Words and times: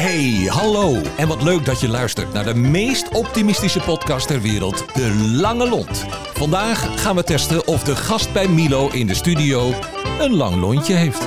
Hey, 0.00 0.46
hallo. 0.46 1.02
En 1.16 1.28
wat 1.28 1.42
leuk 1.42 1.64
dat 1.64 1.80
je 1.80 1.88
luistert 1.88 2.32
naar 2.32 2.44
de 2.44 2.54
meest 2.54 3.08
optimistische 3.08 3.80
podcast 3.80 4.26
ter 4.26 4.40
wereld, 4.40 4.94
De 4.94 5.14
Lange 5.40 5.68
Lont. 5.68 6.06
Vandaag 6.34 7.00
gaan 7.02 7.16
we 7.16 7.22
testen 7.22 7.66
of 7.66 7.84
de 7.84 7.96
gast 7.96 8.32
bij 8.32 8.48
Milo 8.48 8.88
in 8.88 9.06
de 9.06 9.14
studio 9.14 9.72
een 10.20 10.34
lang 10.34 10.56
lontje 10.56 10.94
heeft. 10.94 11.26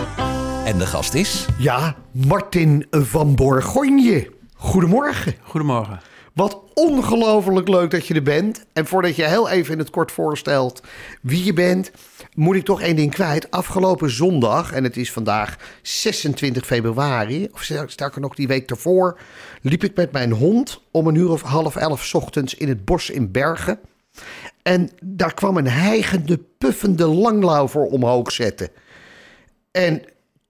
En 0.66 0.78
de 0.78 0.86
gast 0.86 1.14
is... 1.14 1.46
Ja, 1.58 1.96
Martin 2.12 2.86
van 2.90 3.36
Borgonje. 3.36 4.32
Goedemorgen. 4.56 5.36
Goedemorgen. 5.42 6.00
Wat 6.34 6.62
ongelooflijk 6.74 7.68
leuk 7.68 7.92
dat 7.92 8.08
je 8.08 8.14
er 8.14 8.24
bent. 8.24 8.66
En 8.74 8.86
voordat 8.86 9.16
je 9.16 9.24
heel 9.24 9.50
even 9.50 9.74
in 9.74 9.80
het 9.80 9.90
kort 9.90 10.12
voorstelt 10.12 10.82
wie 11.22 11.44
je 11.44 11.54
bent, 11.54 11.92
moet 12.36 12.56
ik 12.56 12.66
toch 12.66 12.82
één 12.82 12.96
ding 12.96 13.12
kwijt. 13.12 13.52
Afgelopen 13.52 14.10
zondag, 14.10 14.72
en 14.72 14.84
het 14.84 14.98
is 14.98 15.12
vandaag 15.12 15.58
26 15.82 16.66
februari, 16.66 17.48
of 17.52 17.70
sterker 17.88 18.22
nog 18.22 18.36
die 18.36 18.48
week 18.48 18.70
ervoor, 18.70 19.20
liep 19.62 19.84
ik 19.84 19.96
met 19.96 20.12
mijn 20.12 20.32
hond 20.32 20.82
om 20.92 21.08
een 21.08 21.16
uur 21.16 21.30
of 21.30 21.42
half 21.42 21.76
elf 21.76 22.14
ochtends 22.16 22.56
in 22.56 22.68
het 22.68 22.86
bos 22.86 23.10
in 23.10 23.32
Bergen. 23.32 23.80
En 24.62 24.90
daar 25.04 25.34
kwam 25.34 25.58
een 25.58 25.68
hijgende, 25.68 26.40
puffende 26.58 27.06
langlauwer 27.08 27.82
omhoog 27.82 28.32
zetten. 28.32 28.70
En 29.72 30.02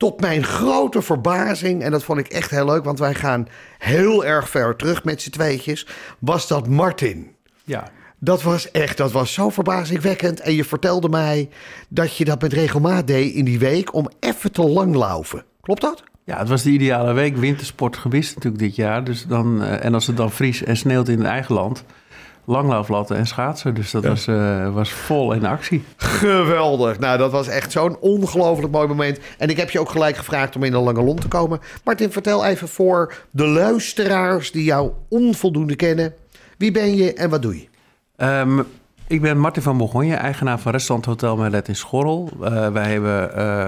tot 0.03 0.21
mijn 0.21 0.43
grote 0.43 1.01
verbazing, 1.01 1.83
en 1.83 1.91
dat 1.91 2.03
vond 2.03 2.19
ik 2.19 2.27
echt 2.27 2.49
heel 2.49 2.65
leuk, 2.65 2.83
want 2.83 2.99
wij 2.99 3.13
gaan 3.13 3.47
heel 3.77 4.25
erg 4.25 4.49
ver 4.49 4.75
terug 4.75 5.03
met 5.03 5.21
z'n 5.21 5.29
tweetjes, 5.29 5.87
was 6.19 6.47
dat 6.47 6.67
Martin. 6.67 7.31
Ja. 7.63 7.91
Dat 8.19 8.41
was 8.41 8.71
echt, 8.71 8.97
dat 8.97 9.11
was 9.11 9.33
zo 9.33 9.49
verbazingwekkend. 9.49 10.39
En 10.39 10.53
je 10.53 10.63
vertelde 10.63 11.09
mij 11.09 11.49
dat 11.89 12.17
je 12.17 12.25
dat 12.25 12.41
met 12.41 12.53
regelmaat 12.53 13.07
deed 13.07 13.33
in 13.33 13.45
die 13.45 13.59
week 13.59 13.93
om 13.93 14.09
even 14.19 14.51
te 14.51 14.61
langlaufen. 14.61 15.43
Klopt 15.61 15.81
dat? 15.81 16.03
Ja, 16.23 16.37
het 16.37 16.49
was 16.49 16.63
de 16.63 16.69
ideale 16.69 17.13
week. 17.13 17.37
Wintersport 17.37 17.97
gewist 17.97 18.35
natuurlijk 18.35 18.63
dit 18.63 18.75
jaar. 18.75 19.03
Dus 19.03 19.25
dan, 19.25 19.63
eh, 19.63 19.85
en 19.85 19.93
als 19.93 20.07
het 20.07 20.17
dan 20.17 20.31
vries 20.31 20.63
en 20.63 20.77
sneeuwt 20.77 21.07
in 21.07 21.17
het 21.17 21.27
eigen 21.27 21.55
land, 21.55 21.83
langlauflatten 22.45 23.17
en 23.17 23.27
schaatsen. 23.27 23.73
Dus 23.73 23.91
dat 23.91 24.05
was, 24.05 24.27
eh, 24.27 24.73
was 24.73 24.91
vol 24.91 25.33
in 25.33 25.45
actie. 25.45 25.83
Geweldig. 25.95 26.99
Nou, 26.99 27.17
dat 27.17 27.31
was 27.31 27.47
echt 27.47 27.71
zo'n 27.71 27.97
ongelooflijk 27.99 28.71
mooi 28.71 28.87
moment. 28.87 29.19
En 29.37 29.49
ik 29.49 29.57
heb 29.57 29.69
je 29.69 29.79
ook 29.79 29.89
gelijk 29.89 30.17
gevraagd 30.17 30.55
om 30.55 30.63
in 30.63 30.73
een 30.73 30.83
lange 30.83 31.03
lont 31.03 31.21
te 31.21 31.27
komen. 31.27 31.59
Martin, 31.83 32.11
vertel 32.11 32.45
even 32.45 32.67
voor 32.67 33.13
de 33.31 33.47
luisteraars 33.47 34.51
die 34.51 34.63
jou 34.63 34.91
onvoldoende 35.09 35.75
kennen. 35.75 36.13
Wie 36.57 36.71
ben 36.71 36.95
je 36.95 37.13
en 37.13 37.29
wat 37.29 37.41
doe 37.41 37.55
je? 37.55 37.67
Ehm, 38.15 38.59
ik 39.07 39.21
ben 39.21 39.37
Martin 39.37 39.61
van 39.61 39.77
Bourgogne, 39.77 40.15
eigenaar 40.15 40.59
van 40.59 40.71
restaurant 40.71 41.05
Hotel 41.05 41.37
Merlet 41.37 41.67
in 41.67 41.75
Schorrel. 41.75 42.29
Eh, 42.41 42.71
wij 42.71 42.91
hebben 42.91 43.35
eh, 43.35 43.67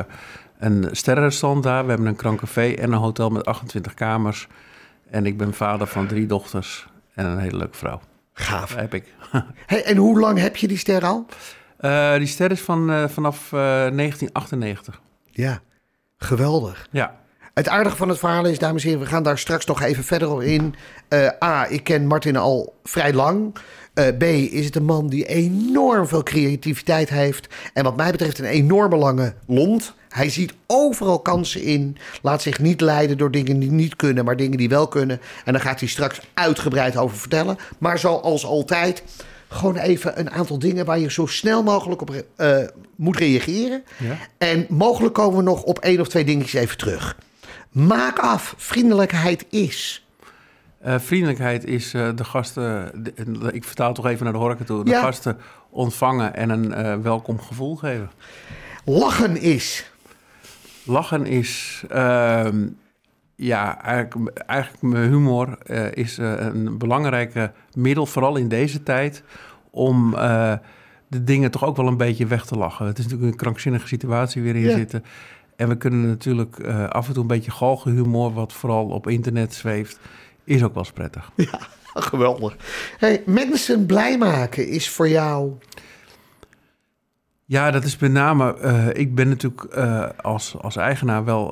een 0.59 0.88
sterrenrestaurant 0.92 1.64
daar. 1.64 1.84
We 1.84 1.90
hebben 1.90 2.08
een 2.08 2.16
krancafé 2.16 2.73
en 2.73 2.92
een 2.92 3.00
hotel 3.00 3.30
met 3.30 3.46
28 3.46 3.94
kamers. 3.94 4.48
En 5.09 5.26
ik 5.26 5.38
ben 5.38 5.53
vader 5.53 5.88
van 5.88 6.08
drie 6.08 6.26
dochters 6.26 6.88
en 7.14 7.26
een 7.26 7.40
hele 7.40 7.58
leuke 7.58 7.78
vrouw. 7.78 8.00
Gaaf. 8.38 8.69
Dat 8.69 8.80
heb 8.80 8.94
ik. 8.94 9.14
Hey, 9.66 9.83
en 9.83 9.97
hoe 9.97 10.19
lang 10.19 10.39
heb 10.39 10.55
je 10.55 10.67
die 10.67 10.78
ster 10.78 11.05
al? 11.05 11.25
Eh, 11.78 12.16
die 12.16 12.28
ster 12.28 12.52
is 12.52 12.61
van, 12.61 12.91
eh, 12.91 13.08
vanaf 13.08 13.53
eh, 13.53 13.59
1998. 13.59 15.02
Ja, 15.31 15.61
geweldig. 16.17 16.88
Ja. 16.91 17.19
Het 17.56 17.67
aardige 17.67 17.95
van 17.95 18.09
het 18.09 18.20
verhaal 18.20 18.45
is, 18.45 18.59
dames 18.59 18.84
en 18.84 18.89
heren, 18.89 19.03
we 19.03 19.09
gaan 19.09 19.23
daar 19.23 19.38
straks 19.38 19.66
nog 19.66 19.81
even 19.81 20.03
verder 20.03 20.31
op 20.31 20.42
in. 20.42 20.75
Eh, 21.08 21.28
A, 21.44 21.67
ik 21.67 21.84
ken 21.84 22.08
Martin 22.08 22.36
al 22.36 22.75
vrij 22.84 23.14
lang. 23.14 23.56
Eh, 23.94 24.08
B, 24.17 24.23
is 24.23 24.66
het 24.66 24.75
een 24.75 24.86
man 24.86 25.08
die 25.08 25.25
enorm 25.25 26.08
veel 26.08 26.23
creativiteit 26.23 27.09
heeft. 27.09 27.47
En 27.73 27.84
wat 27.84 27.95
mij 27.95 28.12
betreft 28.12 28.39
een 28.39 28.45
enorme 28.45 28.95
lange 28.95 29.34
lont. 29.47 29.94
Hij 30.09 30.30
ziet 30.30 30.53
overal 30.67 31.20
kansen 31.20 31.62
in. 31.62 31.97
Laat 32.22 32.42
zich 32.42 32.59
niet 32.59 32.81
leiden 32.81 33.17
door 33.17 33.31
dingen 33.31 33.59
die 33.59 33.72
niet 33.72 33.95
kunnen, 33.95 34.25
maar 34.25 34.38
dingen 34.38 34.58
die 34.58 34.69
wel 34.69 34.88
kunnen. 34.88 35.22
En 35.45 35.53
daar 35.53 35.62
gaat 35.62 35.80
hij 35.80 35.90
straks 35.90 36.22
uitgebreid 36.34 36.97
over 36.97 37.17
vertellen. 37.17 37.58
Maar 37.78 38.00
zoals 38.00 38.45
altijd, 38.45 39.03
gewoon 39.47 39.78
even 39.78 40.19
een 40.19 40.31
aantal 40.31 40.59
dingen 40.59 40.85
waar 40.85 41.00
je 41.00 41.12
zo 41.12 41.25
snel 41.25 41.63
mogelijk 41.63 42.02
op 42.02 42.24
eh, 42.35 42.58
moet 42.96 43.18
reageren. 43.18 43.84
Ja. 43.97 44.18
En 44.38 44.66
mogelijk 44.69 45.13
komen 45.13 45.38
we 45.38 45.44
nog 45.44 45.63
op 45.63 45.79
één 45.79 46.00
of 46.00 46.08
twee 46.08 46.25
dingetjes 46.25 46.62
even 46.62 46.78
terug. 46.78 47.16
Maak 47.75 48.19
af, 48.19 48.53
vriendelijkheid 48.58 49.46
is. 49.50 50.06
Eh, 50.81 51.00
vriendelijkheid 51.00 51.66
is 51.66 51.94
eh, 51.94 52.09
de 52.16 52.24
gasten, 52.24 52.91
de- 53.03 53.50
ik 53.53 53.63
vertaal 53.63 53.94
toch 53.94 54.06
even 54.06 54.24
naar 54.24 54.34
de 54.34 54.40
horeca 54.40 54.63
toe, 54.63 54.84
de 54.84 54.90
Ja. 54.91 55.02
gasten 55.02 55.38
ontvangen 55.69 56.35
en 56.35 56.50
een 56.50 56.74
eh, 56.74 56.96
welkom 57.02 57.40
gevoel 57.40 57.75
geven. 57.75 58.09
Lachen 58.85 59.38
is. 59.41 59.91
Lachen 60.84 61.25
is, 61.25 61.84
ehm, 61.90 62.68
ja, 63.35 63.81
eigenlijk, 63.84 64.40
eigenlijk 64.40 64.81
mijn 64.84 65.09
humor 65.09 65.58
is 65.94 66.18
een 66.18 66.78
belangrijke 66.78 67.52
middel, 67.74 68.06
vooral 68.06 68.35
in 68.35 68.47
deze 68.47 68.84
tijd, 68.84 69.24
om 69.69 70.12
de 71.08 71.24
dingen 71.24 71.52
toch 71.52 71.64
ook 71.66 71.75
wel 71.78 71.88
een 71.88 71.97
beetje 71.97 72.25
weg 72.25 72.46
te 72.46 72.56
lachen. 72.58 72.85
Het 72.85 72.97
is 72.97 73.03
natuurlijk 73.03 73.31
een 73.31 73.38
krankzinnige 73.38 73.88
situatie 73.88 74.44
waarin 74.44 74.62
we 74.64 74.69
Ja. 74.69 74.75
zitten. 74.75 75.03
En 75.55 75.67
we 75.67 75.77
kunnen 75.77 76.07
natuurlijk 76.07 76.59
eh, 76.59 76.88
af 76.89 77.07
en 77.07 77.13
toe 77.13 77.21
een 77.21 77.27
beetje 77.27 77.51
galgenhumor, 77.51 78.33
wat 78.33 78.53
vooral 78.53 78.85
op 78.85 79.07
internet 79.07 79.53
zweeft, 79.53 79.99
is 80.43 80.63
ook 80.63 80.73
wel 80.73 80.83
eens 80.83 80.91
prettig. 80.93 81.31
Ja, 81.51 81.59
geweldig. 82.01 82.55
Hey, 82.97 83.23
mensen 83.25 83.85
blij 83.85 84.17
maken 84.17 84.67
is 84.67 84.89
voor 84.89 85.09
jou. 85.09 85.53
Ja, 87.47 87.71
dat 87.71 87.83
is 87.83 87.97
met 87.97 88.11
name. 88.11 88.57
eh, 88.57 88.88
ik 88.93 89.16
ben 89.16 89.27
natuurlijk 89.27 89.63
eh, 89.63 90.09
als, 90.21 90.55
als 90.61 90.75
eigenaar 90.75 91.25
wel, 91.25 91.51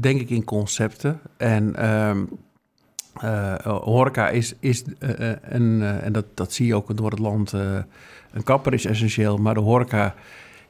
denk 0.00 0.20
ik, 0.20 0.30
in 0.30 0.44
concepten. 0.44 1.20
En 1.36 1.76
ehm, 1.76 2.24
eh, 3.20 3.54
horeca 3.64 4.28
is, 4.28 4.54
is 4.58 4.84
een, 5.42 5.82
en 5.82 6.12
dat, 6.12 6.24
dat 6.34 6.52
zie 6.52 6.66
je 6.66 6.74
ook 6.74 6.96
door 6.96 7.10
het 7.10 7.18
land. 7.18 7.52
een 7.52 8.42
kapper 8.44 8.74
is 8.74 8.84
essentieel, 8.84 9.36
maar 9.36 9.54
de 9.54 9.60
horeca. 9.60 10.14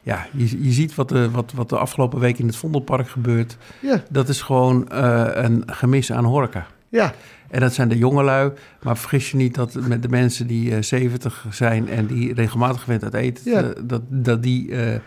Ja, 0.02 0.26
je, 0.32 0.64
je 0.64 0.70
ziet 0.72 0.94
wat 0.94 1.08
de, 1.08 1.30
wat, 1.30 1.52
wat 1.54 1.68
de 1.68 1.78
afgelopen 1.78 2.18
week 2.18 2.38
in 2.38 2.46
het 2.46 2.56
Vondelpark 2.56 3.08
gebeurt. 3.08 3.56
Ja, 3.80 4.02
Dat 4.10 4.28
is 4.28 4.42
gewoon 4.42 4.88
eh, 4.90 5.26
een 5.32 5.62
gemis 5.66 6.12
aan 6.12 6.24
horeca. 6.24 6.66
ja, 6.88 7.14
En 7.48 7.60
dat 7.60 7.74
zijn 7.74 7.88
de 7.88 7.98
jongelui. 7.98 8.52
Maar 8.82 8.96
vergis 8.96 9.30
je 9.30 9.36
niet 9.36 9.54
dat 9.54 9.74
met 9.74 10.02
de 10.02 10.08
mensen 10.08 10.46
die 10.46 10.74
eh 10.74 10.82
70 10.82 11.44
zijn 11.50 11.88
en 11.88 12.06
die 12.06 12.34
regelmatig 12.34 12.82
gewend 12.82 13.02
uit 13.04 13.14
eten, 13.14 13.50
Ja. 13.50 13.62
eh, 13.62 13.68
dat, 13.84 14.02
dat 14.08 14.42
die, 14.42 14.74
eh, 14.76 14.98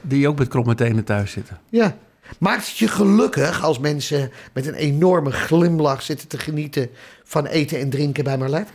die 0.00 0.28
ook 0.28 0.38
met 0.38 0.48
kromme 0.48 0.74
tenen 0.74 1.04
thuis 1.04 1.32
zitten. 1.32 1.58
ja. 1.68 1.96
Maakt 2.38 2.66
het 2.68 2.78
je 2.78 2.88
gelukkig 2.88 3.62
als 3.64 3.78
mensen 3.78 4.30
met 4.52 4.66
een 4.66 4.74
enorme 4.74 5.30
glimlach 5.30 6.02
zitten 6.02 6.28
te 6.28 6.38
genieten 6.38 6.88
van 7.24 7.46
eten 7.46 7.78
en 7.80 7.90
drinken 7.90 8.24
bij 8.24 8.38
Marlet? 8.38 8.68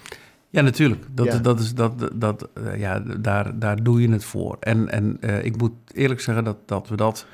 Ja, 0.55 0.61
natuurlijk. 0.61 1.05
Dat, 1.11 1.25
Ja. 1.25 1.37
dat 1.37 1.59
is, 1.59 1.73
dat, 1.73 2.09
dat, 2.13 2.49
eh, 2.53 2.79
ja, 2.79 2.99
daar, 2.99 3.59
daar 3.59 3.83
doe 3.83 4.01
je 4.01 4.09
het 4.11 4.25
voor. 4.25 4.57
En, 4.59 4.89
en 4.89 5.17
eh, 5.21 5.43
ik 5.45 5.57
moet 5.57 5.71
eerlijk 5.93 6.21
zeggen 6.21 6.43
dat, 6.43 6.57
dat 6.65 6.87
we 6.87 6.95
dat. 6.95 7.25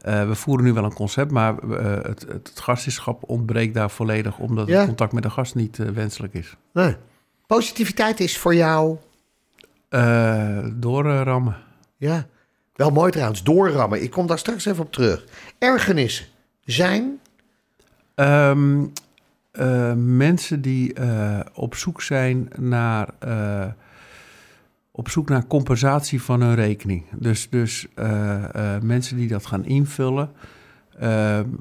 eh, 0.00 0.28
we 0.28 0.34
voeren 0.34 0.64
nu 0.64 0.72
wel 0.72 0.84
een 0.84 0.92
concept, 0.92 1.30
maar 1.30 1.54
het, 1.56 2.26
het, 2.28 2.62
ontbreekt 3.20 3.74
daar 3.74 3.90
volledig, 3.90 4.38
omdat 4.38 4.68
Ja. 4.68 4.76
het 4.78 4.86
contact 4.86 5.12
met 5.12 5.22
de 5.22 5.30
gast 5.30 5.54
niet 5.54 5.76
wenselijk 5.76 6.34
is. 6.34 6.56
Nee. 6.72 6.96
Positiviteit 7.46 8.20
is 8.20 8.38
voor 8.38 8.54
jou, 8.54 8.96
doorrammen. 10.74 11.56
ja, 11.96 12.26
wel 12.74 12.90
mooi 12.90 13.10
trouwens, 13.10 13.42
doorrammen. 13.42 14.02
Ik 14.02 14.10
kom 14.10 14.26
daar 14.26 14.38
straks 14.38 14.64
even 14.64 14.84
op 14.84 14.92
terug. 14.92 15.24
Ergernissen 15.58 16.26
zijn, 16.64 17.18
Ehm, 18.14 18.84
eh, 19.56 19.92
mensen 19.94 20.60
die 20.60 20.94
eh, 20.94 21.40
op 21.54 21.74
zoek 21.74 22.02
zijn 22.02 22.48
naar. 22.56 23.08
eh, 23.18 23.66
op 24.90 25.08
zoek 25.08 25.28
naar 25.28 25.46
compensatie 25.46 26.22
van 26.22 26.40
hun 26.40 26.54
rekening. 26.54 27.04
Dus, 27.12 27.50
dus 27.50 27.86
mensen 28.82 29.16
die 29.16 29.28
dat 29.28 29.46
gaan 29.46 29.64
invullen. 29.64 30.30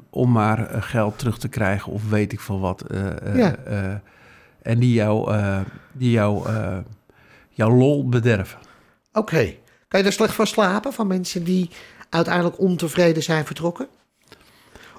om 0.10 0.32
maar 0.32 0.84
geld 0.84 1.20
terug 1.20 1.40
te 1.40 1.48
krijgen 1.48 1.92
of 1.92 2.10
weet 2.10 2.32
ik 2.32 2.40
veel 2.40 2.60
wat. 2.60 2.84
Ja. 3.36 3.56
en 4.62 4.80
die 4.80 4.94
jou, 4.94 5.36
die 5.92 6.12
jou, 6.12 6.48
jouw 7.50 7.72
lol 7.72 8.10
bederven. 8.10 8.60
oké. 9.14 9.54
Kan 9.88 10.00
je 10.00 10.04
daar 10.04 10.12
slecht 10.12 10.34
van 10.34 10.48
slapen 10.48 10.94
van 10.94 11.08
mensen 11.08 11.44
die 11.44 11.70
uiteindelijk 12.10 12.60
ontevreden 12.60 13.24
zijn 13.24 13.46
vertrokken? 13.46 13.88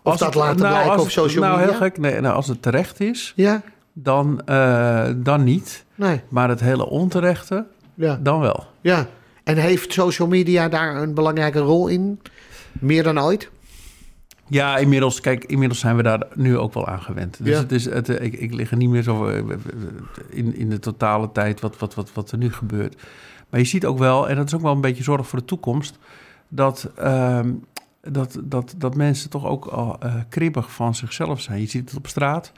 Of 0.07 0.13
Als 0.13 0.21
dat 0.21 0.35
het- 0.35 0.43
laten 0.43 0.61
nou, 0.61 0.75
blijken 0.83 1.03
op 1.03 1.11
social 1.11 1.43
nou, 1.45 1.57
media? 1.59 1.71
heel 1.73 1.81
gek. 1.81 1.99
Nee, 1.99 2.21
nou, 2.21 2.35
als 2.35 2.49
het 2.49 2.63
terecht 2.63 3.01
is, 3.01 3.33
Ja, 3.37 3.63
dan, 3.93 4.41
eh, 4.45 5.09
dan 5.17 5.45
niet. 5.45 5.85
nee, 5.95 6.21
Maar 6.29 6.49
het 6.49 6.61
hele 6.61 6.87
onterechte, 6.89 7.67
ja. 7.95 8.19
dan 8.23 8.41
wel. 8.41 8.65
Ja, 8.81 9.07
en 9.45 9.57
heeft 9.57 9.93
social 9.93 10.29
media 10.29 10.69
daar 10.69 10.97
een 10.97 11.15
belangrijke 11.15 11.59
rol 11.59 11.89
in? 11.89 12.21
Meer 12.73 13.03
dan 13.03 13.21
ooit? 13.21 13.51
Ja, 14.49 14.77
inmiddels, 14.77 15.21
kijk, 15.21 15.45
inmiddels 15.45 15.81
zijn 15.81 15.97
we 15.97 16.03
daar 16.03 16.23
nu 16.35 16.59
ook 16.59 16.75
wel 16.75 16.87
aan 16.87 17.03
gewend. 17.03 17.37
Dus 17.45 17.55
Ja. 17.55 17.61
het 17.63 17.73
is, 17.73 17.85
het, 17.85 18.09
eh, 18.09 18.25
ik, 18.25 18.35
ik 18.35 18.55
lig 18.55 18.71
er 18.71 18.77
niet 18.77 18.89
meer 18.91 19.03
zo 19.03 19.27
eh, 19.27 19.43
in, 20.31 20.57
in 20.57 20.71
de 20.71 20.79
totale 20.79 21.33
tijd 21.33 21.61
wat, 21.61 21.79
wat, 21.79 21.95
wat, 21.95 22.13
wat 22.13 22.31
er 22.31 22.39
nu 22.39 22.53
gebeurt. 22.53 23.03
Maar 23.51 23.61
je 23.61 23.67
ziet 23.67 23.87
ook 23.87 23.99
wel, 23.99 24.29
en 24.29 24.37
dat 24.37 24.47
is 24.47 24.55
ook 24.55 24.63
wel 24.63 24.73
een 24.73 24.81
beetje 24.81 25.03
zorg 25.03 25.27
voor 25.29 25.39
de 25.39 25.45
toekomst, 25.45 25.99
dat 26.49 26.91
ehm, 26.97 27.51
dat, 28.09 28.39
dat, 28.43 28.75
dat 28.77 28.95
mensen 28.95 29.31
toch 29.31 29.47
ook 29.47 29.65
al 29.67 29.99
uh, 30.05 30.15
kribbig 30.29 30.73
van 30.73 30.95
zichzelf 30.95 31.41
zijn. 31.41 31.61
Je 31.61 31.67
ziet 31.67 31.89
het 31.89 31.99
op 31.99 32.07
straat. 32.07 32.53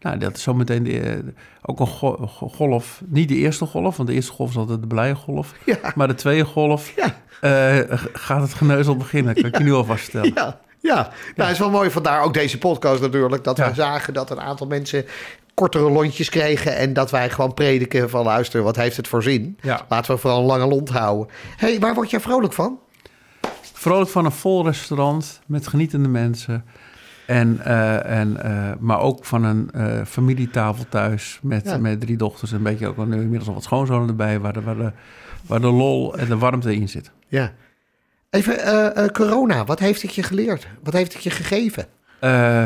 Nou, 0.00 0.18
dat 0.18 0.36
is 0.36 0.42
zometeen 0.42 0.82
de, 0.82 1.00
eh, 1.00 1.18
ook 1.62 1.80
een 1.80 1.86
golf. 2.50 3.02
Niet 3.06 3.28
de 3.28 3.34
eerste 3.34 3.66
golf, 3.66 3.96
want 3.96 4.08
de 4.08 4.14
eerste 4.14 4.32
golf 4.32 4.50
is 4.50 4.56
altijd 4.56 4.80
de 4.80 4.86
blije 4.86 5.14
golf. 5.14 5.54
Ja. 5.64 5.78
Maar 5.94 6.08
de 6.08 6.14
tweede 6.14 6.44
golf 6.44 6.92
ja. 6.96 7.14
uh, 7.80 7.98
gaat 8.12 8.42
het 8.42 8.54
geneuzel 8.54 8.96
beginnen, 8.96 9.34
kan 9.34 9.44
ik 9.44 9.58
je 9.58 9.64
nu 9.64 9.72
al 9.72 9.84
vaststellen. 9.84 10.32
Ja. 10.34 10.60
Ja, 10.80 11.10
nou 11.36 11.50
is 11.50 11.58
wel 11.58 11.70
mooi. 11.70 11.90
Vandaar 11.90 12.22
ook 12.22 12.34
deze 12.34 12.58
podcast 12.58 13.00
natuurlijk. 13.00 13.44
Dat 13.44 13.58
we 13.58 13.70
zagen 13.74 14.14
dat 14.14 14.30
een 14.30 14.40
aantal 14.40 14.66
mensen 14.66 15.04
kortere 15.54 15.90
lontjes 15.90 16.28
kregen. 16.28 16.76
En 16.76 16.92
dat 16.92 17.10
wij 17.10 17.30
gewoon 17.30 17.54
prediken 17.54 18.10
van 18.10 18.24
luister, 18.24 18.62
wat 18.62 18.76
heeft 18.76 18.96
het 18.96 19.08
voor 19.08 19.22
zin? 19.22 19.58
Laten 19.88 20.14
we 20.14 20.20
vooral 20.20 20.40
een 20.40 20.46
lange 20.46 20.66
lont 20.66 20.88
houden. 20.88 21.34
hey, 21.56 21.78
waar 21.80 21.94
word 21.94 22.10
jij 22.10 22.20
vrolijk 22.20 22.52
van? 22.52 22.78
Vrolijk 23.82 24.10
van 24.10 24.24
een 24.24 24.32
vol 24.32 24.64
restaurant 24.64 25.40
met 25.46 25.66
genietende 25.66 26.08
mensen. 26.08 26.64
En, 27.26 27.60
uh, 27.66 28.04
en, 28.04 28.36
uh, 28.44 28.72
maar 28.78 29.00
ook 29.00 29.24
van 29.24 29.44
een 29.44 29.70
uh, 29.76 30.04
familietafel 30.04 30.84
thuis 30.88 31.38
met, 31.42 31.80
met 31.80 32.00
drie 32.00 32.16
dochters. 32.16 32.50
En 32.50 32.56
een 32.56 32.62
beetje 32.62 32.86
ook 32.86 33.06
nu 33.06 33.14
inmiddels 33.14 33.48
al 33.48 33.54
wat 33.54 33.62
schoonzonen 33.62 34.08
erbij, 34.08 34.40
waar 34.40 34.52
de, 34.52 34.60
waar, 34.60 34.76
de, 34.76 34.92
waar 35.46 35.60
de 35.60 35.70
lol 35.70 36.16
en 36.16 36.28
de 36.28 36.38
warmte 36.38 36.74
in 36.74 36.88
zit. 36.88 37.10
Ja. 37.28 37.52
Even 38.30 39.12
corona, 39.12 39.64
wat 39.64 39.78
heeft 39.78 40.02
het 40.02 40.14
je 40.14 40.22
geleerd? 40.22 40.66
Wat 40.82 40.92
heeft 40.92 41.12
het 41.12 41.22
je 41.22 41.30
gegeven? 41.30 41.86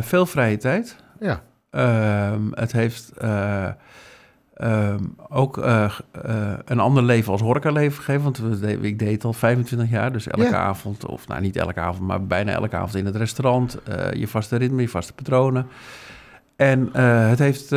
veel 0.02 0.26
vrije 0.26 0.56
tijd. 0.56 0.96
Ja. 1.20 1.42
Ehm, 1.70 2.42
het 2.50 2.72
heeft 2.72 3.12
Ehm, 4.56 5.05
ook 5.29 5.56
uh, 5.56 5.99
uh, 6.26 6.53
een 6.64 6.81
ander 6.81 7.03
leven 7.03 7.32
als 7.32 7.41
horecaleven 7.41 8.03
gegeven. 8.03 8.23
Want 8.23 8.38
we, 8.61 8.79
ik 8.81 8.99
deed 8.99 9.12
het 9.12 9.25
al 9.25 9.32
25 9.32 9.91
jaar. 9.91 10.12
Dus 10.12 10.29
elke 10.29 10.56
avond, 10.56 11.06
of 11.06 11.29
nou 11.29 11.41
niet 11.41 11.56
elke 11.56 11.81
avond, 11.81 12.06
maar 12.06 12.26
bijna 12.26 12.53
elke 12.53 12.76
avond 12.76 12.94
in 12.94 13.06
het 13.06 13.17
restaurant. 13.17 13.79
Uh, 13.88 14.12
je 14.12 14.29
vaste 14.29 14.56
ritme, 14.56 14.81
je 14.81 14.88
vaste 14.88 15.12
patronen. 15.12 15.67
En 16.56 16.97
het 17.29 17.38
heeft, 17.38 17.70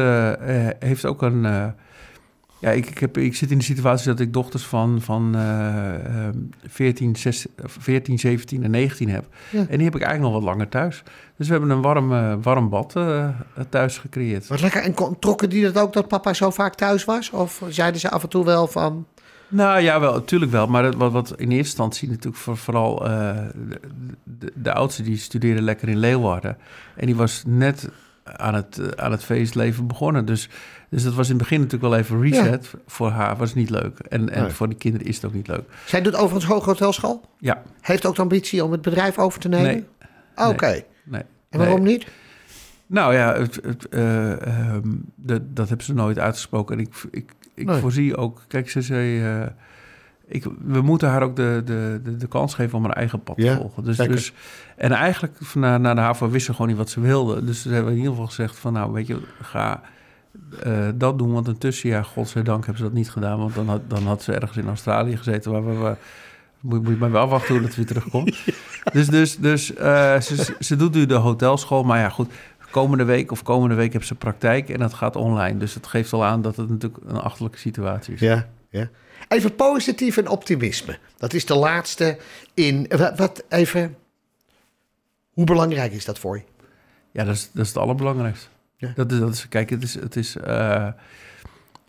heeft 0.79 1.05
ook 1.05 1.21
een 1.21 1.73
ja, 2.59 2.71
ik, 2.71 2.89
ik, 2.89 2.97
heb, 2.97 3.17
ik 3.17 3.35
zit 3.35 3.51
in 3.51 3.57
de 3.57 3.63
situatie 3.63 4.07
dat 4.07 4.19
ik 4.19 4.33
dochters 4.33 4.63
van, 4.63 5.01
van 5.01 5.35
uh, 5.35 5.93
14, 6.67 7.15
16, 7.15 7.51
14, 7.65 8.19
17 8.19 8.63
en 8.63 8.71
19 8.71 9.09
heb. 9.09 9.25
En 9.51 9.67
die 9.67 9.83
heb 9.83 9.95
ik 9.95 10.01
eigenlijk 10.01 10.21
nog 10.21 10.33
wat 10.33 10.43
langer 10.43 10.69
thuis. 10.69 11.03
Dus 11.37 11.47
we 11.47 11.53
hebben 11.53 11.71
een 11.71 11.81
warm, 11.81 12.11
uh, 12.11 12.33
warm 12.41 12.69
bad 12.69 12.95
uh, 12.97 13.29
thuis 13.69 13.97
gecreëerd. 13.97 14.47
Wat 14.47 14.61
lekker. 14.61 14.81
En 14.81 15.19
trokken 15.19 15.49
die 15.49 15.63
dat 15.63 15.77
ook 15.83 15.93
dat 15.93 16.07
papa 16.07 16.33
zo 16.33 16.49
vaak 16.49 16.75
thuis 16.75 17.05
was? 17.05 17.29
Of 17.29 17.61
zeiden 17.69 17.99
ze 17.99 18.09
af 18.09 18.23
en 18.23 18.29
toe 18.29 18.45
wel 18.45 18.67
van... 18.67 19.05
Nou 19.47 19.81
ja, 19.81 19.99
wel, 19.99 20.13
natuurlijk 20.13 20.51
wel. 20.51 20.67
Maar 20.67 20.97
wat, 20.97 21.11
wat 21.11 21.29
in 21.29 21.37
eerste 21.37 21.55
instantie 21.55 22.09
natuurlijk 22.09 22.37
voor, 22.37 22.57
vooral 22.57 23.07
uh, 23.07 23.09
de, 23.69 23.79
de, 24.23 24.51
de, 24.55 24.73
oudste... 24.73 25.03
die 25.03 25.17
studeerde 25.17 25.61
lekker 25.61 25.89
in 25.89 25.97
Leeuwarden. 25.97 26.57
En 26.95 27.05
die 27.05 27.15
was 27.15 27.43
net 27.47 27.89
aan 28.35 28.53
het, 28.53 28.97
aan 28.97 29.11
het 29.11 29.23
feestleven 29.23 29.87
begonnen. 29.87 30.25
Dus 30.25 30.49
dus 30.89 31.03
dat 31.03 31.13
was 31.13 31.29
in 31.29 31.33
het 31.33 31.41
begin 31.41 31.61
natuurlijk 31.61 31.91
wel 31.91 31.99
even 31.99 32.21
reset. 32.21 32.73
Voor 32.85 33.09
haar 33.09 33.37
was 33.37 33.49
het 33.49 33.57
niet 33.57 33.69
leuk. 33.69 33.99
En, 33.99 34.29
en 34.29 34.51
voor 34.51 34.69
de 34.69 34.75
kinderen 34.75 35.07
is 35.07 35.15
het 35.15 35.25
ook 35.25 35.33
niet 35.33 35.47
leuk. 35.47 35.63
Zij 35.85 36.01
doet 36.01 36.15
overigens 36.15 36.65
hotelschool. 36.65 37.21
Ja. 37.37 37.61
Heeft 37.81 38.05
ook 38.05 38.15
de 38.15 38.21
ambitie 38.21 38.63
om 38.63 38.71
het 38.71 38.81
bedrijf 38.81 39.17
over 39.17 39.39
te 39.39 39.47
nemen? 39.47 39.85
Nee. 40.35 40.47
Oké. 40.47 40.83
Nee. 41.03 41.23
En 41.49 41.59
waarom 41.59 41.83
niet? 41.83 42.07
Nou 42.87 43.13
ja, 43.13 43.39
het, 43.39 43.59
het, 43.63 43.87
uh, 43.89 44.77
dat, 45.15 45.41
dat 45.55 45.67
hebben 45.67 45.85
ze 45.85 45.93
nooit 45.93 46.19
uitgesproken. 46.19 46.77
En 46.77 46.83
ik, 46.83 46.93
ik, 47.11 47.31
ik 47.53 47.69
voorzie 47.69 48.17
ook... 48.17 48.43
Kijk, 48.47 48.69
ze 48.69 48.81
zei... 48.81 49.39
Uh, 49.39 49.45
ik, 50.29 50.45
we 50.65 50.81
moeten 50.81 51.09
haar 51.09 51.23
ook 51.23 51.35
de, 51.35 51.61
de, 51.65 51.99
de, 52.03 52.17
de, 52.17 52.27
kans 52.27 52.53
geven 52.53 52.77
om 52.77 52.83
haar 52.83 52.95
eigen 52.95 53.23
pad 53.23 53.37
te 53.37 53.55
volgen. 53.55 53.83
Dus, 53.83 53.97
dus, 53.97 54.33
en 54.75 54.91
eigenlijk 54.91 55.39
na, 55.53 55.77
na 55.77 55.93
de 55.93 56.01
HAVO 56.01 56.29
wist 56.29 56.45
ze 56.45 56.51
gewoon 56.51 56.67
niet 56.67 56.77
wat 56.77 56.89
ze 56.89 56.99
wilde. 56.99 57.45
Dus 57.45 57.61
ze 57.61 57.69
hebben 57.69 57.91
in 57.91 57.97
ieder 57.97 58.11
geval 58.11 58.27
gezegd 58.27 58.59
van... 58.59 58.73
nou, 58.73 58.91
weet 58.91 59.07
je, 59.07 59.19
ga 59.41 59.81
uh, 60.65 60.87
dat 60.95 61.17
doen. 61.17 61.33
Want 61.33 61.47
een 61.47 61.57
tussenjaar, 61.57 62.05
godzijdank, 62.05 62.65
hebben 62.65 62.77
ze 62.77 62.89
dat 62.89 62.97
niet 62.97 63.09
gedaan. 63.09 63.39
Want 63.39 63.55
dan 63.55 63.67
had, 63.67 63.81
dan 63.87 64.03
had 64.03 64.23
ze 64.23 64.33
ergens 64.33 64.57
in 64.57 64.67
Australië 64.67 65.17
gezeten 65.17 65.51
waar 65.51 65.65
we... 65.65 65.73
we 65.73 65.95
moet, 66.59 66.83
moet 66.83 66.91
je 66.91 66.97
maar 66.99 67.11
wel 67.11 67.21
afwachten 67.21 67.53
hoe 67.53 67.63
dat 67.63 67.75
weer 67.75 67.85
terugkomt. 67.85 68.37
Dus, 68.93 69.07
dus, 69.07 69.37
dus 69.37 69.71
uh, 69.71 70.19
ze, 70.19 70.55
ze 70.59 70.75
doet 70.75 70.93
nu 70.93 71.05
de 71.05 71.13
hotelschool. 71.13 71.83
Maar 71.83 71.99
ja, 71.99 72.09
goed, 72.09 72.31
komende 72.71 73.03
week 73.03 73.31
of 73.31 73.43
komende 73.43 73.75
week 73.75 73.93
heb 73.93 74.03
ze 74.03 74.15
praktijk 74.15 74.69
en 74.69 74.79
dat 74.79 74.93
gaat 74.93 75.15
online. 75.15 75.57
Dus 75.57 75.73
het 75.73 75.87
geeft 75.87 76.13
al 76.13 76.25
aan 76.25 76.41
dat 76.41 76.55
het 76.55 76.69
natuurlijk 76.69 77.03
een 77.05 77.19
achterlijke 77.19 77.57
situatie 77.57 78.13
is. 78.13 78.19
Ja, 78.19 78.47
ja. 78.69 78.89
Even 79.27 79.55
positief 79.55 80.17
en 80.17 80.27
optimisme. 80.27 80.99
Dat 81.17 81.33
is 81.33 81.45
de 81.45 81.55
laatste 81.55 82.17
in. 82.53 82.91
Wat, 83.15 83.43
even. 83.49 83.97
Hoe 85.33 85.45
belangrijk 85.45 85.91
is 85.91 86.05
dat 86.05 86.19
voor 86.19 86.37
je? 86.37 86.43
Ja, 87.11 87.23
dat 87.23 87.35
is, 87.35 87.49
dat 87.51 87.63
is 87.63 87.67
het 87.67 87.77
allerbelangrijkste. 87.77 88.47
Ja. 88.75 88.91
Dat, 88.95 89.11
is, 89.11 89.19
dat 89.19 89.33
is, 89.33 89.47
kijk, 89.47 89.69
het 89.69 89.83
is. 89.83 89.93
Het 89.93 90.15
is 90.15 90.35
uh, 90.35 90.87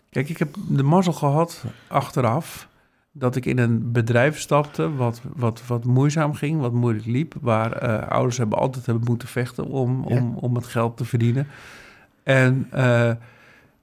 kijk, 0.09 0.29
ik 0.29 0.37
heb 0.37 0.55
de 0.67 0.83
mazzel 0.83 1.13
gehad 1.13 1.63
achteraf 1.87 2.69
dat 3.11 3.35
ik 3.35 3.45
in 3.45 3.57
een 3.57 3.91
bedrijf 3.91 4.39
stapte 4.39 4.95
wat, 4.95 5.21
wat, 5.35 5.61
wat 5.67 5.85
moeizaam 5.85 6.33
ging, 6.33 6.59
wat 6.59 6.73
moeilijk 6.73 7.05
liep, 7.05 7.33
waar 7.41 7.83
uh, 7.83 8.07
ouders 8.07 8.37
hebben 8.37 8.57
altijd 8.57 8.85
hebben 8.85 9.05
moeten 9.05 9.27
vechten 9.27 9.65
om, 9.65 10.05
ja. 10.07 10.15
om, 10.15 10.35
om 10.35 10.55
het 10.55 10.65
geld 10.65 10.97
te 10.97 11.05
verdienen. 11.05 11.47
En 12.23 12.69
uh, 12.73 13.11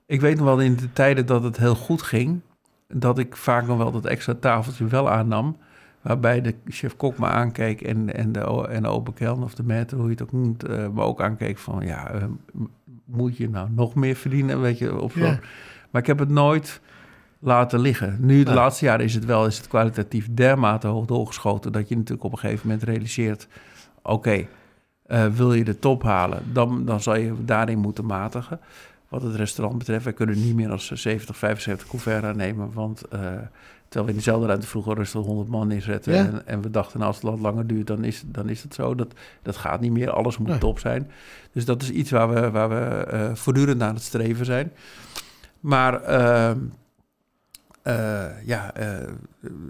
ik 0.06 0.20
weet 0.20 0.36
nog 0.36 0.44
wel 0.44 0.60
in 0.60 0.76
de 0.76 0.92
tijden 0.92 1.26
dat 1.26 1.42
het 1.42 1.56
heel 1.56 1.74
goed 1.74 2.02
ging, 2.02 2.40
dat 2.88 3.18
ik 3.18 3.36
vaak 3.36 3.66
nog 3.66 3.78
wel 3.78 3.90
dat 3.90 4.06
extra 4.06 4.34
tafeltje 4.34 4.86
wel 4.86 5.10
aannam. 5.10 5.56
Waarbij 6.02 6.40
de 6.40 6.54
chef-kok 6.66 7.18
me 7.18 7.26
aankeek 7.26 7.80
en, 7.80 8.14
en, 8.14 8.32
de, 8.32 8.68
en 8.68 8.82
de 8.82 8.88
open 8.88 9.42
of 9.42 9.54
de 9.54 9.62
meter, 9.62 9.96
hoe 9.96 10.06
je 10.06 10.12
het 10.12 10.22
ook 10.22 10.32
noemt, 10.32 10.68
uh, 10.68 10.88
me 10.88 11.00
ook 11.00 11.22
aankeek 11.22 11.58
van 11.58 11.86
ja, 11.86 12.28
moet 13.04 13.36
je 13.36 13.50
nou 13.50 13.68
nog 13.70 13.94
meer 13.94 14.14
verdienen, 14.14 14.60
weet 14.60 14.78
je. 14.78 15.00
Of 15.00 15.14
ja. 15.14 15.38
Maar 15.90 16.00
ik 16.00 16.06
heb 16.06 16.18
het 16.18 16.28
nooit 16.28 16.80
laten 17.38 17.80
liggen. 17.80 18.16
Nu, 18.20 18.42
de 18.42 18.54
laatste 18.54 18.84
jaren 18.84 19.04
is 19.04 19.14
het 19.14 19.24
wel, 19.24 19.46
is 19.46 19.56
het 19.56 19.68
kwalitatief 19.68 20.28
dermate 20.34 20.86
hoog 20.86 21.06
doorgeschoten... 21.06 21.72
dat 21.72 21.88
je 21.88 21.96
natuurlijk 21.96 22.24
op 22.24 22.32
een 22.32 22.38
gegeven 22.38 22.68
moment 22.68 22.86
realiseert... 22.86 23.48
oké, 24.02 24.46
uh, 25.06 25.26
wil 25.26 25.52
je 25.52 25.64
de 25.64 25.78
top 25.78 26.02
halen, 26.02 26.42
dan, 26.52 26.84
dan 26.84 27.00
zal 27.00 27.16
je 27.16 27.34
daarin 27.44 27.78
moeten 27.78 28.04
matigen. 28.04 28.60
Wat 29.08 29.22
het 29.22 29.34
restaurant 29.34 29.78
betreft, 29.78 30.04
wij 30.04 30.12
kunnen 30.12 30.44
niet 30.44 30.54
meer 30.54 30.68
dan 30.68 30.80
70, 30.80 31.36
75 31.36 31.88
couverts 31.88 32.36
nemen... 32.36 32.72
want 32.72 33.02
uh, 33.04 33.20
terwijl 33.88 34.04
we 34.04 34.10
in 34.10 34.16
dezelfde 34.16 34.46
ruimte 34.46 34.66
vroeger 34.66 34.94
rustig 34.94 35.20
100 35.20 35.48
man 35.48 35.70
inzetten... 35.70 36.12
Ja. 36.12 36.18
En, 36.18 36.46
en, 36.46 36.62
we 36.62 36.70
dachten, 36.70 36.98
nou, 36.98 37.12
als 37.12 37.22
het 37.22 37.30
wat 37.30 37.40
langer 37.40 37.66
duurt, 37.66 37.86
dan 37.86 38.04
is, 38.04 38.22
dan 38.26 38.48
is 38.48 38.62
het 38.62 38.74
zo. 38.74 38.94
Dat, 38.94 39.12
dat 39.42 39.56
gaat 39.56 39.80
niet 39.80 39.92
meer, 39.92 40.10
alles 40.10 40.38
moet 40.38 40.48
nee. 40.48 40.58
top 40.58 40.78
zijn. 40.78 41.10
Dus 41.52 41.64
dat 41.64 41.82
is 41.82 41.90
iets 41.90 42.10
waar 42.10 42.34
we, 42.34 42.50
waar 42.50 42.68
we 42.68 43.08
uh, 43.12 43.34
voortdurend 43.34 43.82
aan 43.82 43.94
het 43.94 44.02
streven 44.02 44.44
zijn. 44.44 44.72
Maar 45.60 46.02
ehm, 46.02 46.58
uh, 47.84 48.46
ja, 48.46 48.72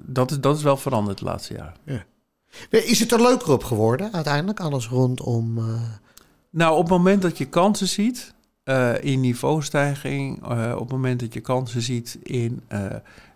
dat, 0.03 0.31
is, 0.31 0.41
dat 0.41 0.57
is 0.57 0.63
wel 0.63 0.77
veranderd 0.77 1.19
het 1.19 1.29
laatste 1.29 1.55
jaar. 1.55 1.77
Ja. 1.85 2.05
Is 2.71 3.01
het 3.01 3.13
er 3.13 3.23
leuker 3.23 3.53
op 3.53 3.65
geworden 3.65 4.13
uiteindelijk, 4.13 4.61
alles 4.61 4.89
rondom? 4.89 5.59
Nou, 6.51 6.77
op 6.77 6.83
het 6.83 6.91
moment 6.91 7.23
dat 7.23 7.39
je 7.39 7.45
kansen 7.45 7.89
ziet 7.89 8.37
in 9.01 9.21
niveaustijging, 9.21 10.45
op 10.75 10.81
het 10.81 10.91
moment 10.91 11.21
dat 11.21 11.35
je 11.35 11.41
kansen 11.41 11.83
ziet 11.83 12.19
in, 12.23 12.63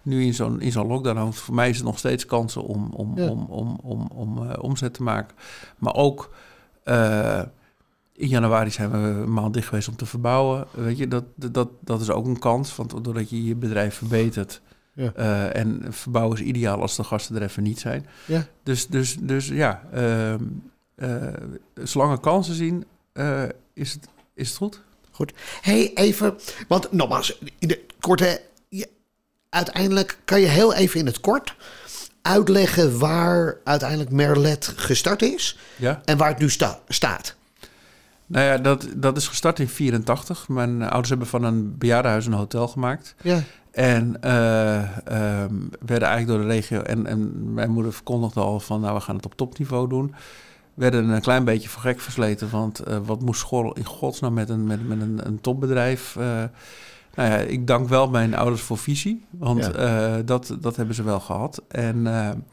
nu 0.03 0.25
in 0.25 0.35
zo'n, 0.35 0.61
in 0.61 0.73
zo'n 0.73 0.87
lockdown, 0.87 1.33
voor 1.33 1.55
mij 1.55 1.69
is 1.69 1.77
het 1.77 1.87
nog 1.87 1.99
steeds 1.99 2.27
kansen 2.27 2.63
om, 2.63 2.91
om, 2.93 3.19
ja. 3.19 3.29
om, 3.29 3.47
om, 3.49 3.79
om, 3.83 4.09
om 4.15 4.51
omzet 4.51 4.95
te 4.95 5.03
maken. 5.03 5.37
Maar 5.79 5.95
ook 5.95 6.31
in 8.13 8.29
januari 8.29 8.71
zijn 8.71 8.91
we 8.91 8.97
een 8.97 9.33
maand 9.33 9.55
dicht 9.55 9.69
geweest 9.69 9.89
om 9.89 9.97
te 9.97 10.07
verbouwen. 10.07 10.67
Weet 10.75 10.99
je, 10.99 11.09
dat, 11.09 11.25
dat, 11.35 11.69
dat 11.81 12.01
is 12.01 12.11
ook 12.11 12.27
een 12.27 12.39
kans. 12.39 12.77
Want 12.77 13.05
doordat 13.05 13.31
je 13.31 13.45
je 13.45 13.55
bedrijf 13.55 13.95
verbetert. 13.95 14.61
Ja. 14.95 15.13
Uh, 15.17 15.57
en 15.57 15.83
verbouwen 15.89 16.39
is 16.39 16.45
ideaal 16.45 16.81
als 16.81 16.97
de 16.97 17.05
gasten 17.05 17.37
er 17.37 17.43
even 17.43 17.63
niet 17.63 17.81
zijn. 17.81 18.07
Ja. 18.27 18.47
Dus, 18.63 18.87
dus, 18.87 19.17
dus 19.21 19.49
ja, 19.49 19.83
uh, 19.95 20.35
uh, 20.97 21.33
zolang 21.75 22.13
er 22.13 22.21
kansen 22.21 22.55
zien, 22.55 22.85
eh, 23.13 23.43
is, 23.73 23.93
het, 23.93 24.09
is 24.35 24.49
het 24.49 24.57
goed. 24.57 24.83
Goed. 25.13 25.33
hey, 25.61 25.91
even, 25.95 26.39
want 26.69 26.93
nogmaals, 26.93 27.39
in 27.59 27.69
de 27.69 27.85
korte, 28.01 28.41
je, 28.69 28.89
uiteindelijk 29.49 30.19
kan 30.25 30.41
je 30.41 30.47
heel 30.47 30.75
even 30.75 31.01
in 31.01 31.07
het 31.07 31.21
kort 31.21 31.55
uitleggen 32.23 32.99
waar 32.99 33.57
uiteindelijk 33.65 34.11
Merlet 34.11 34.73
gestart 34.77 35.23
is 35.23 35.59
ja. 35.77 36.01
en 36.05 36.17
waar 36.17 36.29
het 36.29 36.39
nu 36.39 36.51
sta, 36.51 36.79
staat. 36.89 37.35
Nou 38.27 38.45
ja, 38.45 38.59
dat, 38.59 38.87
dat 38.97 39.17
is 39.17 39.29
gestart 39.29 39.59
in 39.59 39.69
84. 39.69 40.49
Mijn 40.49 40.83
ouders 40.83 41.09
hebben 41.09 41.27
van 41.27 41.45
een 41.45 41.79
bejaardenhuis 41.79 42.27
een 42.27 42.33
hotel 42.33 42.69
gemaakt. 42.69 43.15
Ja. 43.23 43.43
En 43.71 44.17
uh, 44.25 45.43
um, 45.43 45.71
werden 45.81 46.09
eigenlijk 46.09 46.27
door 46.27 46.39
de 46.39 46.55
regio... 46.55 46.81
En, 46.81 47.07
en 47.07 47.53
mijn 47.55 47.71
moeder 47.71 47.93
verkondigde 47.93 48.41
al 48.41 48.61
van... 48.61 48.81
nou, 48.81 48.95
we 48.95 49.01
gaan 49.01 49.17
het 49.17 49.25
op 49.25 49.35
topniveau 49.35 49.89
doen. 49.89 50.15
Werden 50.75 51.09
een 51.09 51.21
klein 51.21 51.45
beetje 51.45 51.69
voor 51.69 51.83
gek 51.83 52.01
versleten. 52.01 52.51
Want 52.51 52.89
uh, 52.89 52.99
wat 53.05 53.21
moest 53.21 53.41
school 53.41 53.73
in 53.73 53.85
godsnaam 53.85 54.35
met 54.35 54.49
een, 54.49 54.65
met, 54.65 54.89
met 54.89 55.01
een, 55.01 55.27
een 55.27 55.41
topbedrijf... 55.41 56.17
Uh, 56.19 56.25
nou 57.15 57.31
ja, 57.31 57.37
ik 57.37 57.67
dank 57.67 57.89
wel 57.89 58.09
mijn 58.09 58.35
ouders 58.35 58.63
voor 58.63 58.79
visie. 58.79 59.25
Want 59.31 59.71
ja. 59.75 60.23
dat, 60.23 60.57
dat 60.61 60.77
hebben 60.77 60.95
ze 60.95 61.03
wel 61.03 61.21
gehad. 61.21 61.63
En... 61.69 62.07
En 62.07 62.47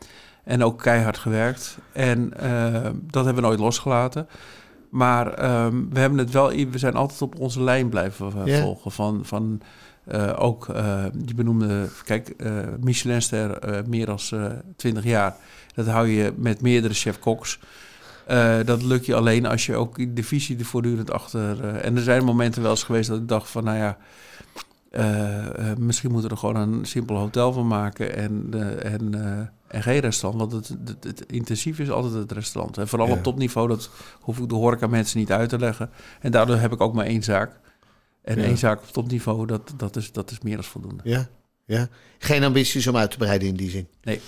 En 0.49 0.63
ook 0.63 0.81
keihard 0.81 1.17
gewerkt. 1.17 1.77
En 1.91 2.33
eh, 2.37 2.89
dat 3.01 3.25
hebben 3.25 3.43
we 3.43 3.49
nooit 3.49 3.59
losgelaten. 3.59 4.27
Maar 4.89 5.33
ehm, 5.33 5.89
we 5.89 5.99
hebben 5.99 6.19
het 6.19 6.31
wel, 6.31 6.49
we 6.49 6.77
zijn 6.77 6.93
altijd 6.93 7.21
op 7.21 7.39
onze 7.39 7.63
lijn 7.63 7.89
blijven 7.89 8.45
eh, 8.45 8.61
volgen. 8.61 8.91
Van, 8.91 9.19
van 9.25 9.61
eh, 10.05 10.33
ook 10.37 10.69
eh, 10.69 11.05
die 11.13 11.35
benoemde, 11.35 11.89
kijk, 12.05 12.29
eh 12.29 12.51
Michelinster 12.79 13.51
eh 13.51 13.85
meer 13.87 14.05
dan 14.05 14.19
20 14.75 15.03
jaar. 15.03 15.35
Dat 15.75 15.87
hou 15.87 16.07
je 16.07 16.33
met 16.35 16.61
meerdere 16.61 16.93
chef-koks. 16.93 17.59
Eh, 18.29 18.57
dat 18.65 18.81
lukt 18.83 19.05
je 19.05 19.15
alleen 19.15 19.45
als 19.45 19.65
je 19.65 19.75
ook 19.75 20.15
de 20.15 20.23
visie 20.23 20.57
er 20.59 20.65
voortdurend 20.65 21.11
achter. 21.11 21.63
eh, 21.63 21.85
en 21.85 21.95
er 21.95 22.01
zijn 22.01 22.23
momenten 22.23 22.61
wel 22.61 22.71
eens 22.71 22.83
geweest 22.83 23.09
dat 23.09 23.19
ik 23.19 23.27
dacht 23.27 23.49
van, 23.49 23.63
nou 23.63 23.77
ja, 23.77 23.97
eh, 24.91 25.73
misschien 25.77 26.11
moeten 26.11 26.29
we 26.29 26.35
er 26.35 26.41
gewoon 26.41 26.55
een 26.55 26.85
simpel 26.85 27.15
hotel 27.17 27.53
van 27.53 27.67
maken 27.67 28.15
en, 28.15 28.47
en, 28.83 29.13
en 29.67 29.83
geen 29.83 29.99
restaurant. 29.99 30.51
Want 30.51 30.67
het, 30.67 30.77
het, 30.87 31.03
het 31.03 31.31
intensief 31.31 31.79
is 31.79 31.89
altijd 31.89 32.13
het 32.13 32.31
restaurant. 32.31 32.77
En 32.77 32.87
vooral 32.87 33.07
Ja. 33.07 33.13
op 33.13 33.23
topniveau, 33.23 33.67
dat 33.67 33.89
hoef 34.19 34.39
ik 34.39 34.49
de 34.49 34.55
horeca 34.55 34.87
mensen 34.87 35.19
niet 35.19 35.31
uit 35.31 35.49
te 35.49 35.59
leggen. 35.59 35.89
En 36.21 36.31
daardoor 36.31 36.57
heb 36.57 36.71
ik 36.71 36.81
ook 36.81 36.93
maar 36.93 37.05
één 37.05 37.23
zaak. 37.23 37.59
En 38.21 38.37
Ja. 38.37 38.43
één 38.43 38.57
zaak 38.57 38.79
op 38.81 38.87
topniveau, 38.91 39.45
dat, 39.47 39.73
dat, 39.77 39.95
is, 39.95 40.11
dat 40.11 40.31
is 40.31 40.39
meer 40.39 40.55
dan 40.55 40.63
voldoende. 40.63 41.03
Ja, 41.03 41.27
ja. 41.65 41.87
Geen 42.19 42.43
ambities 42.43 42.87
om 42.87 42.95
uit 42.97 43.11
te 43.11 43.17
breiden 43.17 43.47
in 43.47 43.55
die 43.55 43.69
zin. 43.69 43.87
Nee. 44.03 44.21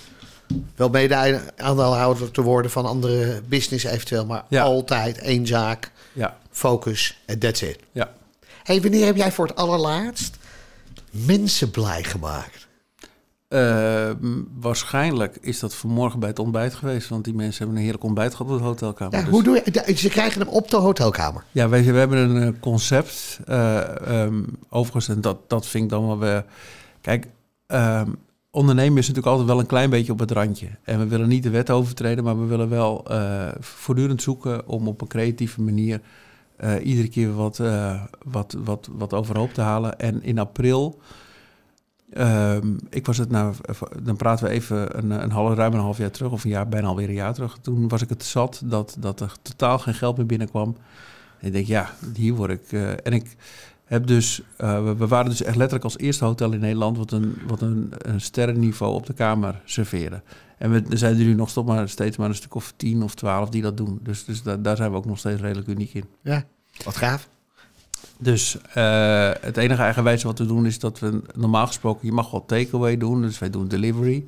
Wel 0.76 0.88
mede 0.88 1.40
aandeelhouder 1.56 2.30
te 2.30 2.42
worden 2.42 2.70
van 2.70 2.86
andere 2.86 3.42
business 3.48 3.84
eventueel, 3.84 4.26
maar 4.26 4.44
Ja. 4.48 4.62
altijd 4.62 5.18
één 5.18 5.46
zaak, 5.46 5.90
Ja, 6.12 6.36
focus 6.50 7.22
en 7.26 7.38
that's 7.38 7.62
it. 7.62 7.78
ja. 7.92 8.10
hey, 8.62 8.80
wanneer 8.80 9.04
heb 9.06 9.16
jij 9.16 9.32
voor 9.32 9.46
het 9.46 9.56
allerlaatst 9.56 10.36
mensen 11.10 11.70
blij 11.70 12.02
gemaakt? 12.04 12.60
Eh, 13.48 14.10
m, 14.20 14.42
waarschijnlijk 14.60 15.36
is 15.40 15.58
dat 15.58 15.74
vanmorgen 15.74 16.18
bij 16.20 16.28
het 16.28 16.38
ontbijt 16.38 16.74
geweest. 16.74 17.08
Want 17.08 17.24
die 17.24 17.34
mensen 17.34 17.58
hebben 17.58 17.76
een 17.76 17.82
heerlijk 17.82 18.04
ontbijt 18.04 18.34
gehad 18.34 18.52
op 18.52 18.58
de 18.58 18.64
hotelkamer. 18.64 19.14
Ja, 19.14 19.20
Dus- 19.20 19.30
hoe 19.30 19.42
doe 19.42 19.62
je, 19.86 19.94
ze 19.96 20.08
krijgen 20.08 20.40
hem 20.40 20.48
op 20.48 20.70
de 20.70 20.76
hotelkamer. 20.76 21.44
Ja, 21.50 21.68
we 21.68 21.76
hebben 21.82 22.18
een 22.18 22.42
eh, 22.54 22.60
concept. 22.60 23.38
ehm, 23.46 24.42
overigens, 24.68 25.08
en 25.08 25.20
dat, 25.20 25.38
dat 25.48 25.66
vind 25.66 25.84
ik 25.84 25.90
dan 25.90 26.06
wel 26.06 26.18
weer... 26.18 26.44
Kijk, 27.00 27.26
ehm, 27.66 28.10
ondernemen 28.52 28.98
is 28.98 29.08
natuurlijk 29.08 29.26
altijd 29.26 29.48
wel 29.48 29.58
een 29.58 29.66
klein 29.66 29.90
beetje 29.90 30.12
op 30.12 30.18
het 30.18 30.30
randje. 30.30 30.68
En 30.82 30.98
we 30.98 31.06
willen 31.06 31.28
niet 31.28 31.42
de 31.42 31.50
wet 31.50 31.70
overtreden, 31.70 32.24
maar 32.24 32.40
we 32.40 32.46
willen 32.46 32.68
wel 32.68 33.04
eh, 33.04 33.48
voortdurend 33.60 34.22
zoeken... 34.22 34.68
om 34.68 34.88
op 34.88 35.00
een 35.00 35.08
creatieve 35.08 35.62
manier 35.62 36.00
eh, 36.56 36.86
iedere 36.86 37.08
keer 37.08 37.34
wat, 37.34 37.58
eh, 37.58 38.02
wat, 38.24 38.56
wat, 38.64 38.88
wat 38.92 39.14
overhoop 39.14 39.52
te 39.52 39.60
halen. 39.60 39.98
En 39.98 40.22
in 40.22 40.38
april... 40.38 41.00
ehm, 42.12 42.76
ik 42.90 43.06
was 43.06 43.18
het 43.18 43.30
nou, 43.30 43.54
dan 44.02 44.16
praten 44.16 44.46
we 44.46 44.50
even 44.50 44.98
een, 44.98 45.10
een 45.10 45.30
half, 45.30 45.54
ruim 45.54 45.72
een 45.72 45.80
half 45.80 45.98
jaar 45.98 46.10
terug, 46.10 46.32
of 46.32 46.44
een 46.44 46.50
jaar, 46.50 46.68
bijna 46.68 46.86
alweer 46.86 47.08
een 47.08 47.14
jaar 47.14 47.34
terug. 47.34 47.58
Toen 47.60 47.88
was 47.88 48.02
ik 48.02 48.08
het 48.08 48.24
zat 48.24 48.62
dat, 48.64 48.96
dat 48.98 49.20
er 49.20 49.32
totaal 49.42 49.78
geen 49.78 49.94
geld 49.94 50.16
meer 50.16 50.26
binnenkwam. 50.26 50.76
En 51.38 51.46
ik 51.46 51.52
denk, 51.52 51.66
ja, 51.66 51.90
hier 52.14 52.34
word 52.34 52.50
ik. 52.50 52.72
en 53.02 53.12
ik 53.12 53.36
heb 53.92 54.06
dus, 54.06 54.40
eh, 54.56 54.84
we, 54.84 54.96
we 54.96 55.06
waren 55.06 55.30
dus 55.30 55.42
echt 55.42 55.56
letterlijk 55.56 55.84
als 55.84 55.98
eerste 55.98 56.24
hotel 56.24 56.52
in 56.52 56.60
Nederland 56.60 56.96
wat 56.96 57.12
een, 57.12 57.38
wat 57.46 57.60
een, 57.60 57.92
een 57.98 58.20
sterrenniveau 58.20 58.94
op 58.94 59.06
de 59.06 59.12
kamer 59.12 59.60
serveren. 59.64 60.22
En 60.58 60.70
we, 60.70 60.82
er 60.90 60.98
zijn 60.98 61.18
er 61.18 61.24
nu 61.24 61.34
nog 61.34 61.52
toch 61.52 61.64
maar 61.66 61.88
steeds 61.88 62.16
maar 62.16 62.28
een 62.28 62.34
stuk 62.34 62.54
of 62.54 62.72
tien 62.76 63.02
of 63.02 63.14
twaalf 63.14 63.48
die 63.48 63.62
dat 63.62 63.76
doen. 63.76 64.00
Dus, 64.02 64.24
dus 64.24 64.42
da- 64.42 64.56
daar 64.56 64.76
zijn 64.76 64.90
we 64.90 64.96
ook 64.96 65.04
nog 65.04 65.18
steeds 65.18 65.40
redelijk 65.40 65.68
uniek 65.68 65.94
in. 65.94 66.04
Ja, 66.22 66.44
wat 66.84 66.96
gaaf. 66.96 67.28
Dus 68.18 68.58
eh, 68.74 69.30
het 69.40 69.56
enige 69.56 69.82
eigenwijze 69.82 70.26
wat 70.26 70.38
we 70.38 70.46
doen 70.46 70.66
is 70.66 70.78
dat 70.78 70.98
we 70.98 71.22
normaal 71.34 71.66
gesproken, 71.66 72.06
je 72.06 72.12
mag 72.12 72.30
wel 72.30 72.44
takeaway 72.44 72.96
doen, 72.96 73.22
dus 73.22 73.38
wij 73.38 73.50
doen 73.50 73.68
delivery. 73.68 74.24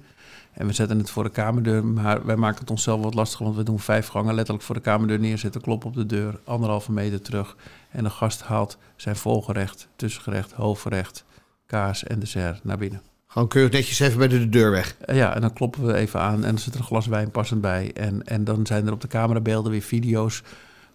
En 0.54 0.66
we 0.66 0.72
zetten 0.72 0.98
het 0.98 1.10
voor 1.10 1.24
de 1.24 1.30
kamerdeur, 1.30 1.84
maar 1.84 2.26
wij 2.26 2.36
maken 2.36 2.60
het 2.60 2.70
onszelf 2.70 3.02
wat 3.02 3.14
lastiger, 3.14 3.44
want 3.44 3.56
we 3.56 3.62
doen 3.62 3.80
vijf 3.80 4.06
gangen 4.06 4.34
letterlijk 4.34 4.64
voor 4.64 4.74
de 4.74 4.80
kamerdeur 4.80 5.18
neerzetten, 5.18 5.60
klop 5.60 5.84
op 5.84 5.94
de 5.94 6.06
deur, 6.06 6.40
anderhalve 6.44 6.92
meter 6.92 7.22
terug. 7.22 7.56
En 7.90 8.04
de 8.04 8.10
gast 8.10 8.42
haalt 8.42 8.78
zijn 8.96 9.16
volgerecht, 9.16 9.88
tussengerecht, 9.96 10.52
hoofdgerecht, 10.52 11.24
kaas 11.66 12.04
en 12.04 12.18
dessert 12.18 12.64
naar 12.64 12.78
binnen. 12.78 13.02
Gewoon 13.26 13.48
keurig 13.48 13.72
netjes 13.72 14.00
even 14.00 14.18
bij 14.18 14.28
de 14.28 14.48
deur 14.48 14.70
weg. 14.70 14.96
Eh, 15.00 15.16
ja, 15.16 15.34
en 15.34 15.40
dan 15.40 15.52
kloppen 15.52 15.86
we 15.86 15.94
even 15.94 16.20
aan 16.20 16.34
en 16.34 16.50
dan 16.50 16.58
zit 16.58 16.74
er 16.74 16.80
een 16.80 16.86
glas 16.86 17.06
wijn 17.06 17.30
passend 17.30 17.60
bij. 17.60 17.90
En, 17.94 18.26
en 18.26 18.44
dan 18.44 18.66
zijn 18.66 18.86
er 18.86 18.92
op 18.92 19.00
de 19.00 19.08
camerabeelden 19.08 19.72
weer 19.72 19.82
video's 19.82 20.42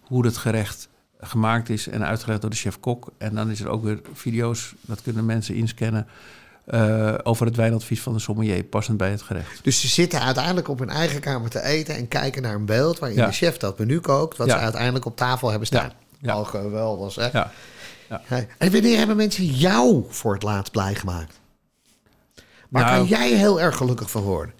hoe 0.00 0.24
het 0.24 0.36
gerecht 0.36 0.88
gemaakt 1.20 1.68
is 1.68 1.88
en 1.88 2.04
uitgelegd 2.04 2.40
door 2.40 2.50
de 2.50 2.56
chef-kok. 2.56 3.12
En 3.18 3.34
dan 3.34 3.50
is 3.50 3.60
er 3.60 3.68
ook 3.68 3.84
weer 3.84 4.00
video's, 4.12 4.74
dat 4.80 5.02
kunnen 5.02 5.24
mensen 5.24 5.54
inscannen, 5.54 6.06
eh, 6.70 7.14
over 7.22 7.46
het 7.46 7.56
wijnadvies 7.56 8.02
van 8.02 8.12
de 8.12 8.18
sommelier, 8.18 8.64
passend 8.64 8.96
bij 8.96 9.10
het 9.10 9.22
gerecht. 9.22 9.64
Dus 9.64 9.80
ze 9.80 9.88
zitten 9.88 10.20
uiteindelijk 10.20 10.68
op 10.68 10.78
hun 10.78 10.90
eigen 10.90 11.20
kamer 11.20 11.50
te 11.50 11.62
eten 11.62 11.94
en 11.96 12.08
kijken 12.08 12.42
naar 12.42 12.54
een 12.54 12.64
beeld 12.64 12.98
waarin 12.98 13.18
Ja. 13.18 13.26
de 13.26 13.32
chef 13.32 13.56
dat 13.56 13.78
menu 13.78 14.00
kookt, 14.00 14.36
wat 14.36 14.46
Ja. 14.46 14.52
ze 14.56 14.60
uiteindelijk 14.62 15.04
op 15.04 15.16
tafel 15.16 15.48
hebben 15.50 15.66
staan. 15.66 15.92
Ja. 16.18 16.32
Al 16.32 16.44
geweldig, 16.44 17.14
hè? 17.14 17.28
Ja. 17.32 17.50
Hey, 18.08 18.48
En 18.58 18.72
wanneer 18.72 18.98
hebben 18.98 19.16
mensen 19.16 19.44
jou 19.44 20.04
voor 20.08 20.32
het 20.34 20.42
laatst 20.42 20.72
blij 20.72 20.94
gemaakt? 20.94 21.40
Waar 22.68 22.84
Nou- 22.84 22.96
kan 22.96 23.06
jij 23.06 23.30
heel 23.36 23.60
erg 23.60 23.76
gelukkig 23.76 24.10
van 24.10 24.22
worden? 24.22 24.54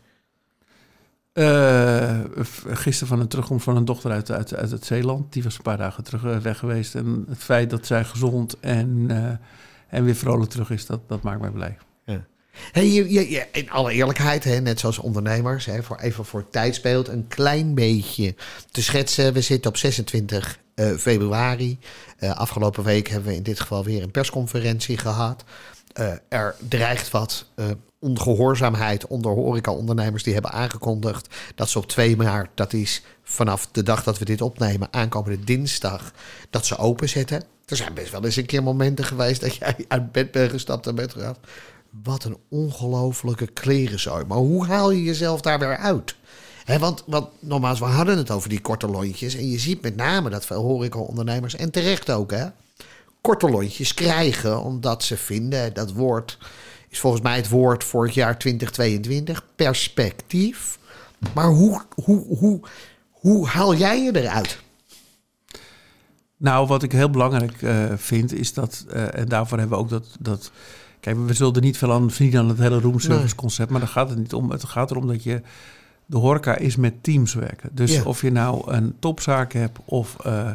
Eh, 1.32 2.18
gisteren 2.66 3.08
van 3.08 3.20
een 3.20 3.28
terugkomst 3.28 3.64
van 3.64 3.76
een 3.76 3.84
dochter 3.84 4.10
uit, 4.10 4.30
uit, 4.30 4.54
uit 4.54 4.70
het 4.70 4.84
Zeeland. 4.84 5.32
Die 5.32 5.42
was 5.42 5.56
een 5.56 5.62
paar 5.62 5.76
dagen 5.76 6.04
terug 6.04 6.24
eh, 6.24 6.36
weg 6.36 6.58
geweest. 6.58 6.94
En 6.94 7.24
het 7.28 7.38
feit 7.38 7.70
dat 7.70 7.86
zij 7.86 8.04
gezond 8.04 8.56
en, 8.60 9.06
en 9.88 10.04
weer 10.04 10.14
vrolijk 10.14 10.50
terug 10.50 10.70
is, 10.70 10.86
dat, 10.86 11.00
dat 11.08 11.22
maakt 11.22 11.40
mij 11.40 11.50
blij. 11.50 11.76
In 13.52 13.70
alle 13.70 13.92
eerlijkheid, 13.92 14.44
hè, 14.44 14.60
net 14.60 14.80
zoals 14.80 14.98
ondernemers, 14.98 15.66
hè, 15.66 15.82
voor, 15.82 15.96
even 15.96 16.24
voor 16.24 16.40
het 16.40 16.52
tijdsbeeld 16.52 17.08
een 17.08 17.28
klein 17.28 17.74
beetje 17.74 18.34
te 18.70 18.82
schetsen. 18.82 19.32
We 19.32 19.40
zitten 19.40 19.70
op 19.70 19.76
26 19.76 20.58
eh, 20.74 20.94
februari. 20.96 21.78
Eh, 22.18 22.30
afgelopen 22.30 22.84
week 22.84 23.08
hebben 23.08 23.30
we 23.30 23.36
in 23.36 23.42
dit 23.42 23.60
geval 23.60 23.84
weer 23.84 24.02
een 24.02 24.10
persconferentie 24.10 24.98
gehad. 24.98 25.44
Eh, 25.92 26.12
er 26.28 26.56
dreigt 26.68 27.10
wat 27.10 27.46
eh, 27.54 27.66
ongehoorzaamheid 27.98 29.06
onder 29.06 29.32
horecaondernemers 29.32 30.22
die 30.22 30.32
hebben 30.32 30.52
aangekondigd 30.52 31.34
dat 31.54 31.68
ze 31.68 31.78
op 31.78 31.86
2 31.86 32.16
maart, 32.16 32.50
dat 32.54 32.72
is 32.72 33.02
vanaf 33.22 33.68
de 33.72 33.82
dag 33.82 34.02
dat 34.02 34.18
we 34.18 34.24
dit 34.24 34.40
opnemen, 34.40 34.88
aankomende 34.90 35.44
dinsdag, 35.44 36.12
dat 36.50 36.66
ze 36.66 36.76
openzetten. 36.76 37.42
Er 37.66 37.76
zijn 37.76 37.94
best 37.94 38.10
wel 38.10 38.24
eens 38.24 38.36
een 38.36 38.46
keer 38.46 38.62
momenten 38.62 39.04
geweest 39.04 39.40
dat 39.40 39.54
jij 39.54 39.74
uit 39.88 40.12
bed 40.12 40.30
bent 40.30 40.50
gestapt 40.50 40.86
en 40.86 40.94
bent 40.94 41.12
gegaan. 41.12 41.36
Wat 42.02 42.24
een 42.24 42.36
ongelofelijke 42.48 43.46
klerenzooi. 43.46 44.24
Maar 44.24 44.38
hoe 44.38 44.66
haal 44.66 44.90
je 44.90 45.02
jezelf 45.02 45.40
daar 45.40 45.58
weer 45.58 45.76
uit? 45.76 46.14
Want, 46.78 47.04
want 47.06 47.28
nogmaals, 47.38 47.78
we 47.78 47.84
hadden 47.84 48.16
het 48.16 48.30
over 48.30 48.48
die 48.48 48.60
korte 48.60 48.88
lontjes. 48.88 49.34
En 49.34 49.50
je 49.50 49.58
ziet 49.58 49.82
met 49.82 49.96
name 49.96 50.30
dat 50.30 50.46
veel 50.46 50.62
horecaondernemers, 50.62 51.56
en 51.56 51.70
terecht 51.70 52.10
ook, 52.10 52.30
hè, 52.30 52.46
korte 53.20 53.50
lontjes 53.50 53.94
krijgen. 53.94 54.62
Omdat 54.62 55.02
ze 55.02 55.16
vinden, 55.16 55.74
dat 55.74 55.92
woord 55.92 56.38
is 56.90 56.98
volgens 56.98 57.22
mij 57.22 57.36
het 57.36 57.48
woord 57.48 57.84
voor 57.84 58.04
het 58.04 58.14
jaar 58.14 58.38
2022, 58.38 59.46
perspectief. 59.56 60.78
Maar 61.34 61.48
hoe, 61.48 61.82
hoe, 61.94 62.36
hoe, 62.38 62.60
hoe 63.10 63.46
haal 63.46 63.74
jij 63.74 64.02
je 64.02 64.16
eruit? 64.16 64.58
Nou, 66.36 66.66
wat 66.66 66.82
ik 66.82 66.92
heel 66.92 67.10
belangrijk 67.10 67.62
eh, 67.62 67.84
vind, 67.96 68.32
is 68.32 68.54
dat, 68.54 68.84
eh, 68.88 69.18
en 69.18 69.28
daarvoor 69.28 69.58
hebben 69.58 69.78
we 69.78 69.84
ook 69.84 69.90
dat, 69.90 70.06
dat. 70.20 70.50
Kijk, 71.00 71.16
we 71.26 71.32
zullen 71.34 71.54
er 71.54 71.60
niet 71.60 71.78
veel 71.78 71.92
aan 71.92 72.10
verdienen 72.10 72.40
aan 72.40 72.48
het 72.48 72.58
hele 72.58 72.80
roomservice 72.80 73.24
Nee. 73.26 73.34
concept, 73.34 73.70
maar 73.70 73.80
daar 73.80 73.88
gaat 73.88 74.08
het 74.08 74.18
niet 74.18 74.32
om. 74.34 74.50
Het 74.50 74.64
gaat 74.64 74.90
erom 74.90 75.06
dat 75.06 75.22
je. 75.22 75.42
De 76.06 76.16
horeca 76.16 76.56
is 76.56 76.76
met 76.76 77.02
teams 77.02 77.34
werken. 77.34 77.70
Dus 77.72 77.94
Ja. 77.94 78.02
of 78.02 78.20
je 78.22 78.30
nou 78.32 78.72
een 78.72 78.94
topzaak 78.98 79.52
hebt 79.52 79.78
of. 79.84 80.16
eh, 80.24 80.50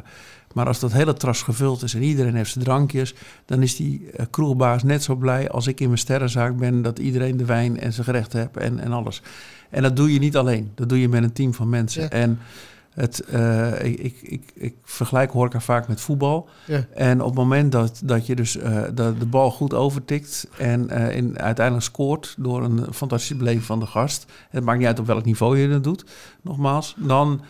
maar 0.54 0.68
als 0.68 0.80
dat 0.80 0.92
hele 0.92 1.14
tras 1.14 1.42
gevuld 1.42 1.84
is 1.84 1.94
en 1.94 2.02
iedereen 2.04 2.36
heeft 2.36 2.52
zijn 2.52 2.64
drankjes, 2.64 3.14
dan 3.46 3.62
is 3.62 3.76
die 3.76 4.10
eh, 4.12 4.26
kroegbaas 4.30 4.84
net 4.84 5.04
zo 5.04 5.16
blij 5.16 5.50
als 5.50 5.68
ik 5.68 5.80
in 5.80 5.88
mijn 5.88 6.00
sterrenzaak 6.00 6.58
ben 6.58 6.82
dat 6.82 7.00
iedereen 7.00 7.38
de 7.38 7.46
wijn 7.46 7.80
en 7.80 7.94
zijn 7.94 8.06
gerechten 8.06 8.40
heeft 8.40 8.58
en, 8.58 8.80
en 8.80 8.92
alles. 8.92 9.22
En 9.70 9.82
dat 9.82 9.96
doe 9.96 10.14
je 10.14 10.20
niet 10.20 10.38
alleen. 10.38 10.72
Dat 10.76 10.90
doe 10.90 11.00
je 11.02 11.10
met 11.10 11.24
een 11.24 11.34
team 11.34 11.54
van 11.54 11.70
mensen. 11.70 12.02
Ja. 12.02 12.10
En 12.10 12.40
het, 12.96 13.20
eh, 13.20 13.84
ik, 13.84 14.00
ik, 14.00 14.20
ik, 14.22 14.52
ik 14.54 14.76
vergelijk 14.84 15.32
horeca 15.32 15.60
vaak 15.60 15.88
met 15.88 16.02
voetbal. 16.02 16.50
Ja. 16.66 16.86
En 16.94 17.22
op 17.22 17.26
het 17.28 17.36
moment 17.36 17.72
dat, 17.72 18.02
dat 18.04 18.26
je 18.26 18.36
dus 18.36 18.58
eh, 18.58 18.84
de, 18.94 19.14
de 19.20 19.26
bal 19.26 19.52
goed 19.52 19.74
overtikt 19.74 20.48
en 20.58 20.90
eh, 20.90 21.16
in, 21.16 21.40
uiteindelijk 21.40 21.86
scoort 21.86 22.36
door 22.38 22.64
een 22.64 22.94
fantastische 22.94 23.36
beleving 23.36 23.64
van 23.64 23.80
de 23.80 23.86
gast. 23.86 24.26
Het 24.50 24.64
maakt 24.64 24.78
niet 24.78 24.88
uit 24.88 25.00
op 25.00 25.06
welk 25.06 25.26
niveau 25.26 25.58
je 25.58 25.70
dat 25.70 25.84
doet, 25.84 26.06
nogmaals. 26.42 26.96
Dan, 26.98 27.42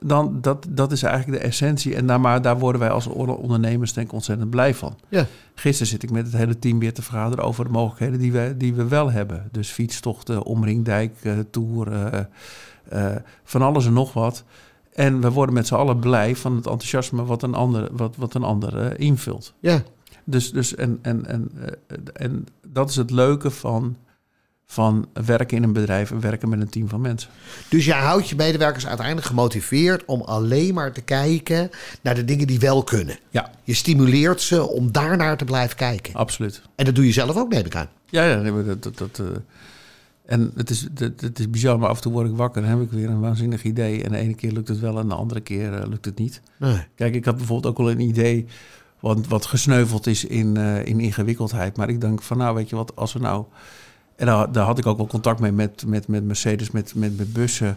dan 0.00 0.38
dat, 0.40 0.66
dat 0.68 0.92
is 0.92 1.02
eigenlijk 1.02 1.42
de 1.42 1.48
essentie. 1.48 1.94
En 1.94 2.06
daar, 2.06 2.20
maar 2.20 2.42
daar 2.42 2.58
worden 2.58 2.80
wij 2.80 2.90
als 2.90 3.06
on- 3.06 3.36
ondernemers 3.36 3.92
denk 3.92 4.06
ik 4.06 4.12
ontzettend 4.12 4.50
blij 4.50 4.74
van. 4.74 4.96
Ja. 5.08 5.26
Gisteren 5.54 5.86
zit 5.88 6.02
ik 6.02 6.10
met 6.10 6.26
het 6.26 6.36
hele 6.36 6.58
team 6.58 6.78
weer 6.78 6.92
te 6.92 7.02
vergaderen 7.02 7.44
over 7.44 7.64
de 7.64 7.70
mogelijkheden 7.70 8.18
die 8.18 8.32
we, 8.32 8.54
die 8.56 8.74
we 8.74 8.88
wel 8.88 9.10
hebben. 9.10 9.48
Dus 9.52 9.70
fietstochten, 9.70 10.42
omringdijk, 10.42 11.14
tour, 11.50 11.88
van 13.44 13.62
alles 13.62 13.86
en 13.86 13.92
nog 13.92 14.12
wat. 14.12 14.44
En 14.98 15.20
we 15.20 15.30
worden 15.30 15.54
met 15.54 15.66
z'n 15.66 15.74
allen 15.74 15.98
blij 15.98 16.36
van 16.36 16.56
het 16.56 16.66
enthousiasme 16.66 17.24
wat 17.24 17.42
een 17.42 17.54
ander, 17.54 17.88
wat, 17.92 18.14
wat 18.16 18.34
een 18.34 18.42
ander 18.42 18.78
eh, 18.78 19.06
invult. 19.06 19.54
Ja, 19.60 19.82
Dus, 20.24 20.52
dus 20.52 20.74
en, 20.74 20.98
en, 21.02 21.26
en, 21.26 21.50
eh, 21.60 21.96
en 22.12 22.46
dat 22.66 22.90
is 22.90 22.96
het 22.96 23.10
leuke 23.10 23.50
van, 23.50 23.96
van 24.66 25.06
werken 25.26 25.56
in 25.56 25.62
een 25.62 25.72
bedrijf 25.72 26.10
en 26.10 26.20
werken 26.20 26.48
met 26.48 26.60
een 26.60 26.68
team 26.68 26.88
van 26.88 27.00
mensen. 27.00 27.30
Dus 27.68 27.84
jij 27.84 27.98
houdt 27.98 28.28
je 28.28 28.36
medewerkers 28.36 28.86
uiteindelijk 28.86 29.26
gemotiveerd 29.26 30.04
om 30.04 30.20
alleen 30.20 30.74
maar 30.74 30.92
te 30.92 31.00
kijken 31.00 31.70
naar 32.02 32.14
de 32.14 32.24
dingen 32.24 32.46
die 32.46 32.58
wel 32.58 32.82
kunnen. 32.82 33.18
Ja, 33.30 33.50
Je 33.62 33.74
stimuleert 33.74 34.40
ze 34.40 34.66
om 34.68 34.92
daarnaar 34.92 35.36
te 35.36 35.44
blijven 35.44 35.76
kijken. 35.76 36.14
absoluut. 36.14 36.62
En 36.76 36.84
dat 36.84 36.94
doe 36.94 37.06
je 37.06 37.12
zelf 37.12 37.36
ook, 37.36 37.48
neem 37.52 37.64
ik 37.66 37.76
aan. 37.76 37.88
Ja, 38.10 38.24
ja 38.24 38.52
dat, 38.62 38.98
dat, 38.98 39.18
eh, 39.18 39.26
en 40.28 40.52
het 40.54 40.70
is, 40.70 40.86
het, 40.94 41.20
het 41.20 41.38
is 41.38 41.50
bizar, 41.50 41.78
maar 41.78 41.88
af 41.88 41.96
en 41.96 42.02
toe 42.02 42.12
word 42.12 42.28
ik 42.28 42.36
wakker 42.36 42.62
en 42.62 42.68
heb 42.68 42.80
ik 42.80 42.90
weer 42.90 43.08
een 43.08 43.20
waanzinnig 43.20 43.62
idee. 43.62 44.04
En 44.04 44.12
de 44.12 44.18
ene 44.18 44.34
keer 44.34 44.52
lukt 44.52 44.68
het 44.68 44.80
wel 44.80 44.98
en 44.98 45.08
de 45.08 45.14
andere 45.14 45.40
keer 45.40 45.74
eh, 45.74 45.88
lukt 45.88 46.04
het 46.04 46.18
niet. 46.18 46.42
Nee. 46.56 46.86
Kijk, 46.94 47.14
ik 47.14 47.24
had 47.24 47.36
bijvoorbeeld 47.36 47.72
ook 47.72 47.86
wel 47.86 47.90
een 47.90 48.08
idee 48.08 48.46
wat, 49.00 49.26
wat 49.26 49.46
gesneuveld 49.46 50.06
is 50.06 50.24
in, 50.24 50.56
eh, 50.56 50.86
in 50.86 51.00
ingewikkeldheid. 51.00 51.76
Maar 51.76 51.88
ik 51.88 52.00
denk 52.00 52.22
van 52.22 52.36
nou, 52.36 52.54
weet 52.54 52.68
je 52.68 52.76
wat, 52.76 52.96
als 52.96 53.12
we 53.12 53.18
nou... 53.18 53.44
En 54.16 54.26
daar, 54.26 54.52
daar 54.52 54.64
had 54.64 54.78
ik 54.78 54.86
ook 54.86 54.96
wel 54.96 55.06
contact 55.06 55.40
mee 55.40 55.52
met, 55.52 55.84
met, 55.86 56.08
met 56.08 56.24
Mercedes, 56.24 56.70
met, 56.70 56.94
met, 56.94 57.16
met 57.16 57.32
bussen 57.32 57.76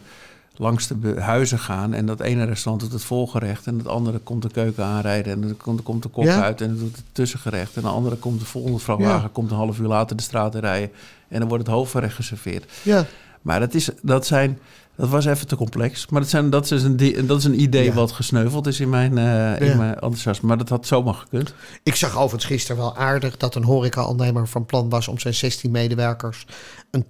langs 0.55 0.87
de 0.87 1.15
huizen 1.21 1.59
gaan. 1.59 1.93
En 1.93 2.05
dat 2.05 2.19
ene 2.19 2.43
restaurant 2.43 2.83
doet 2.83 2.91
het 2.93 3.03
volgerecht 3.03 3.67
en 3.67 3.77
het 3.77 3.87
andere 3.87 4.17
komt 4.17 4.41
de 4.41 4.49
keuken 4.49 4.83
aanrijden. 4.85 5.33
En 5.33 5.41
dan 5.41 5.83
komt, 5.83 6.03
de 6.03 6.09
kok 6.09 6.23
Ja. 6.23 6.41
uit 6.41 6.61
en 6.61 6.67
dan 6.67 6.77
doet 6.77 6.95
het 6.95 7.05
tussengerecht. 7.11 7.75
En 7.75 7.81
de 7.81 7.87
andere 7.87 8.15
komt 8.15 8.39
de 8.39 8.45
volgende 8.45 8.79
vrachtwagen, 8.79 9.21
Ja. 9.21 9.29
komt 9.31 9.51
een 9.51 9.57
half 9.57 9.79
uur 9.79 9.87
later 9.87 10.15
de 10.15 10.23
straat 10.23 10.55
in 10.55 10.61
rijden. 10.61 10.89
En 11.27 11.39
dan 11.39 11.47
wordt 11.47 11.65
het 11.67 11.73
hoofdgerecht 11.75 12.15
geserveerd. 12.15 12.71
Ja. 12.83 13.05
Maar 13.41 13.59
dat, 13.59 13.73
is, 13.73 13.89
dat, 14.01 14.25
zijn, 14.25 14.59
dat 14.95 15.09
was 15.09 15.25
even 15.25 15.47
te 15.47 15.55
complex. 15.55 16.07
Maar 16.07 16.21
dat, 16.21 16.29
zijn, 16.29 16.49
dat, 16.49 16.71
is, 16.71 16.83
een, 16.83 16.97
dat 17.27 17.37
is 17.37 17.43
een 17.43 17.61
idee 17.61 17.83
Ja. 17.85 17.93
wat 17.93 18.11
gesneuveld 18.11 18.67
is 18.67 18.79
in 18.79 18.89
mijn, 18.89 19.17
eh, 19.17 19.23
Ja. 19.25 19.55
in 19.57 19.77
mijn 19.77 19.93
enthousiasme. 19.93 20.47
Maar 20.47 20.57
dat 20.57 20.69
had 20.69 20.87
zomaar 20.87 21.13
gekund. 21.13 21.53
Ik 21.83 21.95
zag 21.95 22.13
overigens 22.17 22.45
gisteren 22.45 22.81
wel 22.81 22.95
aardig 22.97 23.37
dat 23.37 23.55
een 23.55 23.63
horeca-ondernemer 23.63 24.47
van 24.47 24.65
plan 24.65 24.89
was 24.89 25.07
om 25.07 25.19
zijn 25.19 25.33
16 25.33 25.71
medewerkers 25.71 26.45
een 26.91 27.05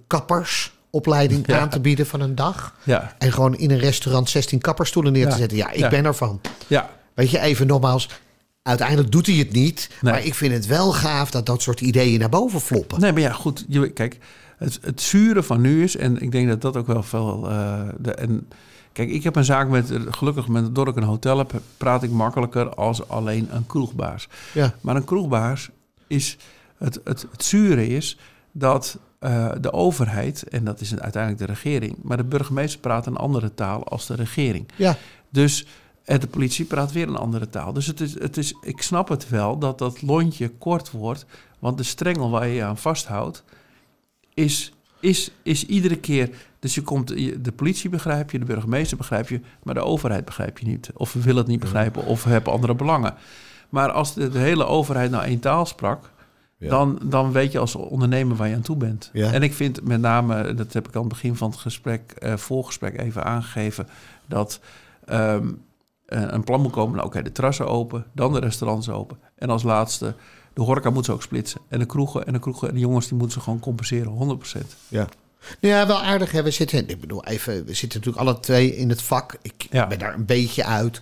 kappersopleiding 1.02 1.46
Ja. 1.46 1.60
aan 1.60 1.68
te 1.68 1.80
bieden 1.80 2.06
van 2.06 2.20
een 2.20 2.34
dag. 2.34 2.74
Ja, 2.82 3.14
En 3.18 3.32
gewoon 3.32 3.56
in 3.56 3.70
een 3.70 3.78
restaurant 3.78 4.30
16 4.30 4.58
kapperstoelen 4.60 5.12
neer 5.12 5.28
te 5.28 5.36
zetten. 5.36 5.56
Ja, 5.56 5.70
ik 5.70 5.88
ben 5.88 6.04
ervan. 6.04 6.40
ja, 6.66 6.90
Weet 7.14 7.30
je, 7.30 7.38
even 7.40 7.66
nogmaals. 7.66 8.08
Uiteindelijk 8.62 9.10
doet 9.10 9.26
hij 9.26 9.34
het 9.36 9.52
niet. 9.52 9.88
Nee. 10.00 10.12
Maar 10.12 10.24
ik 10.24 10.34
vind 10.34 10.52
het 10.52 10.66
wel 10.66 10.92
gaaf 10.92 11.30
dat 11.30 11.46
dat 11.46 11.62
soort 11.62 11.80
ideeën 11.80 12.18
naar 12.20 12.28
boven 12.28 12.60
floppen. 12.60 13.00
Nee, 13.00 13.12
maar 13.12 13.20
ja, 13.22 13.32
goed. 13.32 13.64
Je, 13.68 13.90
kijk, 13.90 14.18
het, 14.58 14.78
het 14.82 15.00
zure 15.00 15.42
van 15.42 15.60
nu 15.60 15.82
is, 15.82 15.96
en 15.96 16.20
ik 16.20 16.32
denk 16.32 16.48
dat 16.48 16.60
dat 16.60 16.76
ook 16.76 16.86
wel 16.86 17.02
veel. 17.02 17.48
eh, 17.50 17.80
de, 17.98 18.14
en, 18.14 18.48
kijk, 18.92 19.10
ik 19.10 19.22
heb 19.24 19.36
een 19.36 19.44
zaak 19.44 19.68
met, 19.68 19.90
gelukkig 20.10 20.48
met 20.48 20.74
doordat 20.74 20.96
ik 20.96 21.02
een 21.02 21.08
hotel 21.08 21.38
heb, 21.38 21.52
praat 21.76 22.02
ik 22.02 22.10
makkelijker 22.10 22.74
als 22.74 23.08
alleen 23.08 23.48
een 23.50 23.66
kroegbaas. 23.66 24.28
Ja. 24.52 24.74
Maar 24.80 24.96
een 24.96 25.04
kroegbaas 25.04 25.68
is, 26.06 26.36
het, 26.78 27.00
het, 27.04 27.26
het 27.32 27.44
zure 27.44 27.86
is 27.88 28.18
dat 28.52 28.98
eh, 29.22 29.50
de 29.60 29.72
overheid, 29.72 30.42
en 30.42 30.64
dat 30.64 30.80
is 30.80 30.98
uiteindelijk 30.98 31.46
de 31.46 31.52
regering, 31.52 31.96
maar 32.02 32.16
de 32.16 32.24
burgemeester 32.24 32.80
praat 32.80 33.06
een 33.06 33.16
andere 33.16 33.54
taal 33.54 33.88
als 33.88 34.06
de 34.06 34.14
regering. 34.14 34.68
Ja. 34.76 34.96
Dus 35.28 35.66
en 36.04 36.20
de 36.20 36.26
politie 36.26 36.64
praat 36.64 36.92
weer 36.92 37.08
een 37.08 37.16
andere 37.16 37.48
taal. 37.48 37.72
Dus 37.72 37.86
het 37.86 38.00
is, 38.00 38.18
het 38.18 38.36
is, 38.36 38.54
ik 38.60 38.82
snap 38.82 39.08
het 39.08 39.28
wel 39.28 39.58
dat 39.58 39.78
dat 39.78 40.02
lontje 40.02 40.48
kort 40.48 40.90
wordt. 40.90 41.26
Want 41.58 41.76
de 41.76 41.82
strengel 41.82 42.30
waar 42.30 42.46
je 42.46 42.54
je 42.54 42.64
aan 42.64 42.78
vasthoudt, 42.78 43.44
is, 44.34 44.72
is, 45.00 45.30
is 45.42 45.66
iedere 45.66 45.96
keer. 45.96 46.30
Dus 46.58 46.74
je 46.74 46.82
komt, 46.82 47.08
de 47.44 47.52
politie 47.56 47.90
begrijp 47.90 48.30
je, 48.30 48.38
de 48.38 48.44
burgemeester 48.44 48.96
begrijp 48.96 49.28
je, 49.28 49.40
maar 49.62 49.74
de 49.74 49.84
overheid 49.84 50.24
begrijp 50.24 50.58
je 50.58 50.66
niet. 50.66 50.90
Of 50.94 51.12
wil 51.12 51.36
het 51.36 51.46
niet 51.46 51.60
begrijpen, 51.60 52.04
of 52.04 52.24
hebben 52.24 52.52
andere 52.52 52.74
belangen. 52.74 53.14
Maar 53.68 53.90
als 53.90 54.14
de, 54.14 54.28
de 54.28 54.38
hele 54.38 54.64
overheid 54.64 55.10
nou 55.10 55.24
één 55.24 55.40
taal 55.40 55.66
sprak, 55.66 56.10
Ja. 56.62 56.68
dan, 56.68 56.98
dan 57.02 57.32
weet 57.32 57.52
je 57.52 57.58
als 57.58 57.74
ondernemer 57.74 58.36
waar 58.36 58.48
je 58.48 58.54
aan 58.54 58.60
toe 58.60 58.76
bent. 58.76 59.10
Ja. 59.12 59.32
En 59.32 59.42
ik 59.42 59.52
vind 59.52 59.84
met 59.84 60.00
name, 60.00 60.54
dat 60.54 60.72
heb 60.72 60.88
ik 60.88 60.94
aan 60.94 61.00
het 61.00 61.12
begin 61.12 61.36
van 61.36 61.50
het 61.50 61.58
gesprek, 61.58 62.12
eh 62.12 62.36
voorgesprek 62.36 63.00
even 63.00 63.24
aangegeven, 63.24 63.86
dat 64.26 64.60
ehm, 65.04 65.48
eh, 66.06 66.22
een 66.26 66.44
plan 66.44 66.60
moet 66.60 66.72
komen. 66.72 66.94
Nou, 66.94 67.06
oké, 67.06 67.22
de 67.22 67.32
terrassen 67.32 67.66
open, 67.66 68.06
dan 68.12 68.32
de 68.32 68.40
restaurants 68.40 68.88
open. 68.88 69.18
En 69.34 69.50
als 69.50 69.62
laatste, 69.62 70.14
de 70.52 70.62
horeca 70.62 70.90
moet 70.90 71.04
ze 71.04 71.12
ook 71.12 71.22
splitsen. 71.22 71.60
En 71.68 71.78
de 71.78 71.86
kroegen 71.86 72.26
en 72.26 72.32
de 72.32 72.38
kroegen 72.38 72.68
en 72.68 72.74
de 72.74 72.80
jongens, 72.80 73.08
die 73.08 73.16
moeten 73.18 73.36
ze 73.38 73.44
gewoon 73.44 73.60
compenseren, 73.60 74.12
100%. 74.12 74.76
Ja. 74.88 75.08
Ja, 75.60 75.86
wel 75.86 76.02
aardig. 76.02 76.32
Hè? 76.32 76.42
We 76.42 76.50
zitten, 76.50 76.88
ik 76.88 77.00
bedoel, 77.00 77.24
even, 77.24 77.64
we 77.64 77.74
zitten 77.74 77.98
natuurlijk 77.98 78.28
alle 78.28 78.40
twee 78.40 78.76
in 78.76 78.88
het 78.88 79.02
vak. 79.02 79.36
Ik 79.42 79.66
Ja. 79.70 79.86
ben 79.86 79.98
daar 79.98 80.14
een 80.14 80.24
beetje 80.24 80.64
uit. 80.64 81.00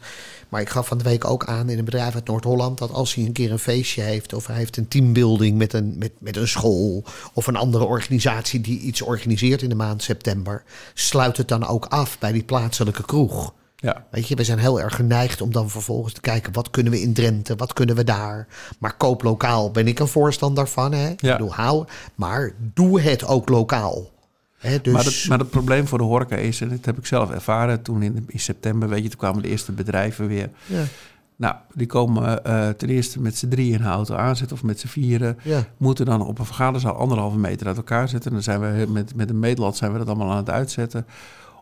Maar 0.48 0.61
ik 0.61 0.68
gaf 0.68 0.87
van 0.87 0.98
de 0.98 1.05
week 1.05 1.24
ook 1.24 1.44
aan 1.44 1.68
in 1.68 1.79
een 1.79 1.85
bedrijf 1.85 2.14
uit 2.14 2.26
Noord-Holland... 2.26 2.79
dat 2.79 2.92
als 2.92 3.14
hij 3.14 3.24
een 3.24 3.33
keer 3.33 3.53
een 3.53 3.59
feestje 3.59 4.03
heeft... 4.03 4.33
of 4.33 4.46
hij 4.46 4.57
heeft 4.57 4.76
een 4.76 4.88
teambuilding 4.88 5.59
met 5.59 5.72
een, 5.72 5.94
met, 5.98 6.12
met 6.18 6.37
een 6.37 6.48
school... 6.48 7.05
of 7.33 7.46
een 7.46 7.57
andere 7.57 7.85
organisatie 7.85 8.61
die 8.61 8.79
iets 8.81 9.03
organiseert 9.03 9.62
in 9.62 9.68
de 9.68 9.74
maand 9.74 10.03
september... 10.03 10.62
sluit 10.94 11.37
het 11.37 11.48
dan 11.48 11.66
ook 11.66 11.85
af 11.87 12.18
bij 12.18 12.33
die 12.33 12.42
plaatselijke 12.44 13.05
kroeg. 13.05 13.53
Ja, 13.76 14.05
Weet 14.11 14.29
je, 14.29 14.35
we 14.35 14.44
zijn 14.44 14.59
heel 14.59 14.81
erg 14.81 14.94
geneigd 14.94 15.40
om 15.40 15.53
dan 15.53 15.70
vervolgens 15.70 16.14
te 16.14 16.20
kijken... 16.20 16.53
wat 16.53 16.70
kunnen 16.70 16.92
we 16.92 17.00
in 17.00 17.12
Drenthe, 17.12 17.57
wat 17.57 17.72
kunnen 17.72 17.96
we 17.96 18.05
daar. 18.05 18.46
Maar 18.79 18.96
koop 18.96 19.22
lokaal 19.22 19.70
ben 19.70 19.87
ik 19.88 19.98
een 19.98 20.09
voorstander 20.09 20.68
van. 20.68 20.92
Hè? 20.92 21.09
Ik 21.11 21.20
bedoel, 21.20 21.55
hou, 21.55 21.87
maar 22.14 22.53
doe 22.74 23.00
het 23.00 23.24
ook 23.26 23.48
lokaal. 23.48 24.11
Hè, 24.60 24.80
dus, 24.80 24.92
maar, 24.92 25.04
het, 25.04 25.26
maar 25.28 25.38
het 25.38 25.50
probleem 25.50 25.86
voor 25.86 25.98
de 25.98 26.04
horeca 26.04 26.36
is, 26.36 26.60
en 26.60 26.68
dat 26.68 26.84
heb 26.84 26.98
ik 26.98 27.06
zelf 27.06 27.30
ervaren 27.30 27.82
toen 27.82 28.02
in, 28.02 28.24
in 28.26 28.40
september, 28.40 28.88
weet 28.88 29.02
je, 29.02 29.08
toen 29.08 29.18
kwamen 29.18 29.42
de 29.42 29.48
eerste 29.48 29.72
bedrijven 29.72 30.26
weer. 30.26 30.50
ja, 30.66 30.82
Nou, 31.36 31.54
die 31.74 31.86
komen 31.86 32.44
eh, 32.44 32.68
ten 32.68 32.88
eerste 32.88 33.20
met 33.20 33.36
z'n 33.36 33.48
drieën 33.48 33.74
in 33.74 33.80
een 33.84 33.90
auto 33.90 34.14
aanzetten 34.14 34.56
of 34.56 34.62
met 34.62 34.80
z'n 34.80 34.86
vieren. 34.86 35.38
ja, 35.42 35.64
Moeten 35.76 36.06
dan 36.06 36.26
op 36.26 36.38
een 36.38 36.44
vergaderzaal 36.44 36.94
anderhalve 36.94 37.38
meter 37.38 37.66
uit 37.66 37.76
elkaar 37.76 38.08
zetten. 38.08 38.32
Dan 38.32 38.42
zijn 38.42 38.60
we 38.60 38.86
met, 38.92 39.14
met 39.14 39.30
een 39.30 39.38
meetlat 39.38 39.76
zijn 39.76 39.92
we 39.92 39.98
dat 39.98 40.06
allemaal 40.06 40.30
aan 40.30 40.36
het 40.36 40.50
uitzetten. 40.50 41.06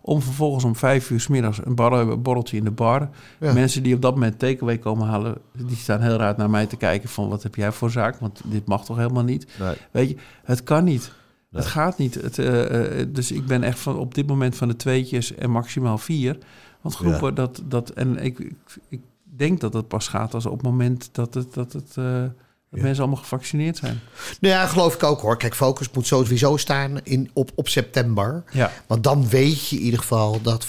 Om 0.02 0.22
vervolgens 0.22 0.64
om 0.64 0.76
vijf 0.76 1.10
uur 1.10 1.20
's 1.20 1.26
middags 1.28 1.60
een, 1.64 1.74
bar, 1.74 1.92
een 1.92 2.22
borreltje 2.22 2.56
in 2.56 2.64
de 2.64 2.70
bar. 2.70 3.08
Ja. 3.40 3.52
Mensen 3.52 3.82
die 3.82 3.94
op 3.94 4.02
dat 4.02 4.14
moment 4.14 4.38
takeaway 4.38 4.78
komen 4.78 5.06
halen, 5.06 5.36
die 5.52 5.76
staan 5.76 6.00
heel 6.00 6.16
raar 6.16 6.34
naar 6.36 6.50
mij 6.50 6.66
te 6.66 6.76
kijken 6.76 7.08
van 7.08 7.28
wat 7.28 7.42
heb 7.42 7.54
jij 7.54 7.72
voor 7.72 7.90
zaak? 7.90 8.18
Want 8.18 8.40
dit 8.44 8.66
mag 8.66 8.84
toch 8.84 8.96
helemaal 8.96 9.24
niet? 9.24 9.46
nee. 9.58 9.74
Weet 9.90 10.08
je, 10.08 10.16
het 10.44 10.62
kan 10.62 10.84
niet. 10.84 11.12
Het 11.50 11.66
gaat 11.66 11.98
niet. 11.98 12.14
Het, 12.14 12.38
eh, 12.38 13.00
eh, 13.00 13.08
dus 13.12 13.32
ik 13.32 13.46
ben 13.46 13.62
echt 13.62 13.78
van, 13.78 13.96
op 13.96 14.14
dit 14.14 14.26
moment 14.26 14.56
van 14.56 14.68
de 14.68 14.76
tweetjes 14.76 15.34
en 15.34 15.50
maximaal 15.50 15.98
vier. 15.98 16.38
Want 16.80 16.94
groepen 16.94 17.34
dat, 17.34 17.62
dat 17.64 17.90
en 17.90 18.16
ik, 18.16 18.38
ik, 18.38 18.56
ik 18.88 19.00
denk 19.22 19.60
dat 19.60 19.72
het 19.72 19.88
pas 19.88 20.08
gaat 20.08 20.34
als 20.34 20.46
op 20.46 20.52
het 20.52 20.62
moment 20.62 21.08
dat, 21.12 21.34
het, 21.34 21.54
dat, 21.54 21.72
het, 21.72 21.96
eh, 21.96 22.24
dat 22.70 22.78
Ja. 22.80 22.84
mensen 22.86 23.02
allemaal 23.04 23.22
gevaccineerd 23.22 23.76
zijn. 23.76 24.00
Nou 24.40 24.54
ja, 24.54 24.66
geloof 24.66 24.94
ik 24.94 25.02
ook 25.02 25.20
hoor. 25.20 25.36
Kijk, 25.36 25.54
focus 25.54 25.90
moet 25.92 26.06
sowieso 26.06 26.56
staan 26.56 27.00
in, 27.02 27.30
op, 27.32 27.50
op 27.54 27.68
september. 27.68 28.42
Ja, 28.50 28.72
Want 28.86 29.02
dan 29.04 29.28
weet 29.28 29.68
je 29.68 29.76
in 29.76 29.82
ieder 29.82 29.98
geval 29.98 30.40
dat 30.42 30.64
95% 30.64 30.68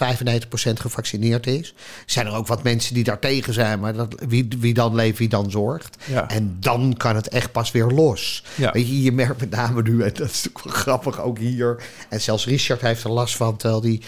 gevaccineerd 0.73 1.47
is. 1.47 1.73
Zijn 2.05 2.25
er 2.27 2.33
ook 2.35 2.47
wat 2.47 2.63
mensen 2.63 2.93
die 2.93 3.03
daar 3.03 3.19
tegen 3.19 3.53
zijn, 3.53 3.79
maar 3.79 3.93
dat, 3.93 4.15
wie, 4.27 4.47
wie 4.59 4.73
dan 4.73 4.95
leeft, 4.95 5.17
wie 5.17 5.29
dan 5.29 5.51
zorgt. 5.51 5.97
ja. 6.05 6.29
En 6.29 6.57
dan 6.59 6.93
kan 6.97 7.15
het 7.15 7.27
echt 7.29 7.51
pas 7.51 7.71
weer 7.71 7.88
los. 7.88 8.43
Ja. 8.55 8.71
Weet 8.71 8.88
je, 8.88 9.01
je 9.01 9.12
merkt 9.12 9.39
met 9.39 9.49
name 9.49 9.81
nu, 9.81 10.01
en 10.01 10.13
dat 10.13 10.29
is 10.29 10.43
natuurlijk 10.43 10.63
wel 10.63 10.73
grappig 10.73 11.21
ook 11.21 11.38
hier. 11.38 11.83
En 12.09 12.21
zelfs 12.21 12.45
Richard 12.45 12.81
heeft 12.81 13.03
er 13.03 13.12
last 13.12 13.35
van, 13.35 13.57
terwijl 13.57 13.81
hij 13.81 14.01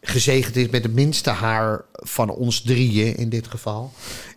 gezegend 0.00 0.56
is 0.56 0.68
met 0.68 0.82
de 0.82 0.88
minste 0.88 1.30
haar 1.30 1.84
van 1.92 2.30
ons 2.30 2.60
drieën 2.60 3.16
in 3.16 3.28
dit 3.28 3.46
geval. 3.46 3.92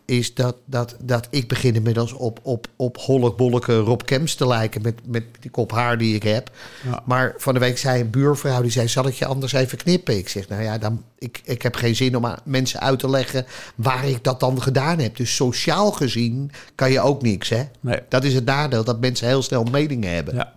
Is 0.06 0.34
dat, 0.34 0.56
dat, 0.66 0.96
dat 1.02 1.28
ik 1.30 1.48
begin 1.48 1.76
inmiddels 1.76 2.14
op, 2.14 2.40
op, 2.44 2.68
op 2.76 2.98
hollekbolleke 2.98 3.78
Rob 3.78 4.02
Kems 4.02 4.36
te 4.36 4.48
lijken 4.48 4.82
met, 4.82 4.96
met 5.06 5.24
die 5.40 5.52
kop 5.52 5.72
haar 5.72 5.98
die 5.98 6.16
ik 6.16 6.24
heb. 6.24 6.52
Ja. 6.84 7.04
Maar 7.06 7.34
van 7.38 7.54
de 7.54 7.60
week 7.60 7.78
zei 7.78 8.02
een 8.02 8.10
buurvrouw, 8.10 8.62
die 8.62 8.72
zei, 8.72 8.88
zal 8.88 9.08
ik 9.08 9.14
je 9.14 9.26
anders 9.26 9.54
even 9.54 9.78
knippen? 9.78 10.18
Ik 10.18 10.30
zeg, 10.30 10.48
nou 10.48 10.64
ja, 10.64 10.78
dan, 10.78 11.04
ik, 11.18 11.42
ik 11.44 11.62
heb 11.62 11.76
geen 11.76 11.96
zin 11.96 12.18
om 12.18 12.26
aan 12.26 12.40
mensen 12.44 12.80
uit 12.80 13.00
te 13.00 13.10
leggen 13.10 13.46
waar 13.76 14.08
ik 14.08 14.24
dat 14.24 14.40
dan 14.40 14.62
gedaan 14.62 15.00
heb. 15.00 15.16
Dus 15.16 15.36
sociaal 15.36 15.92
gezien 15.92 16.52
kan 16.76 16.92
je 16.92 17.02
ook 17.02 17.22
niks, 17.22 17.50
hè? 17.50 17.64
Nee. 17.80 18.00
Dat 18.10 18.24
is 18.24 18.34
het 18.34 18.46
nadeel, 18.46 18.84
dat 18.84 19.00
mensen 19.00 19.28
heel 19.28 19.42
snel 19.42 19.64
meningen 19.64 20.14
hebben. 20.14 20.36
Ja. 20.36 20.54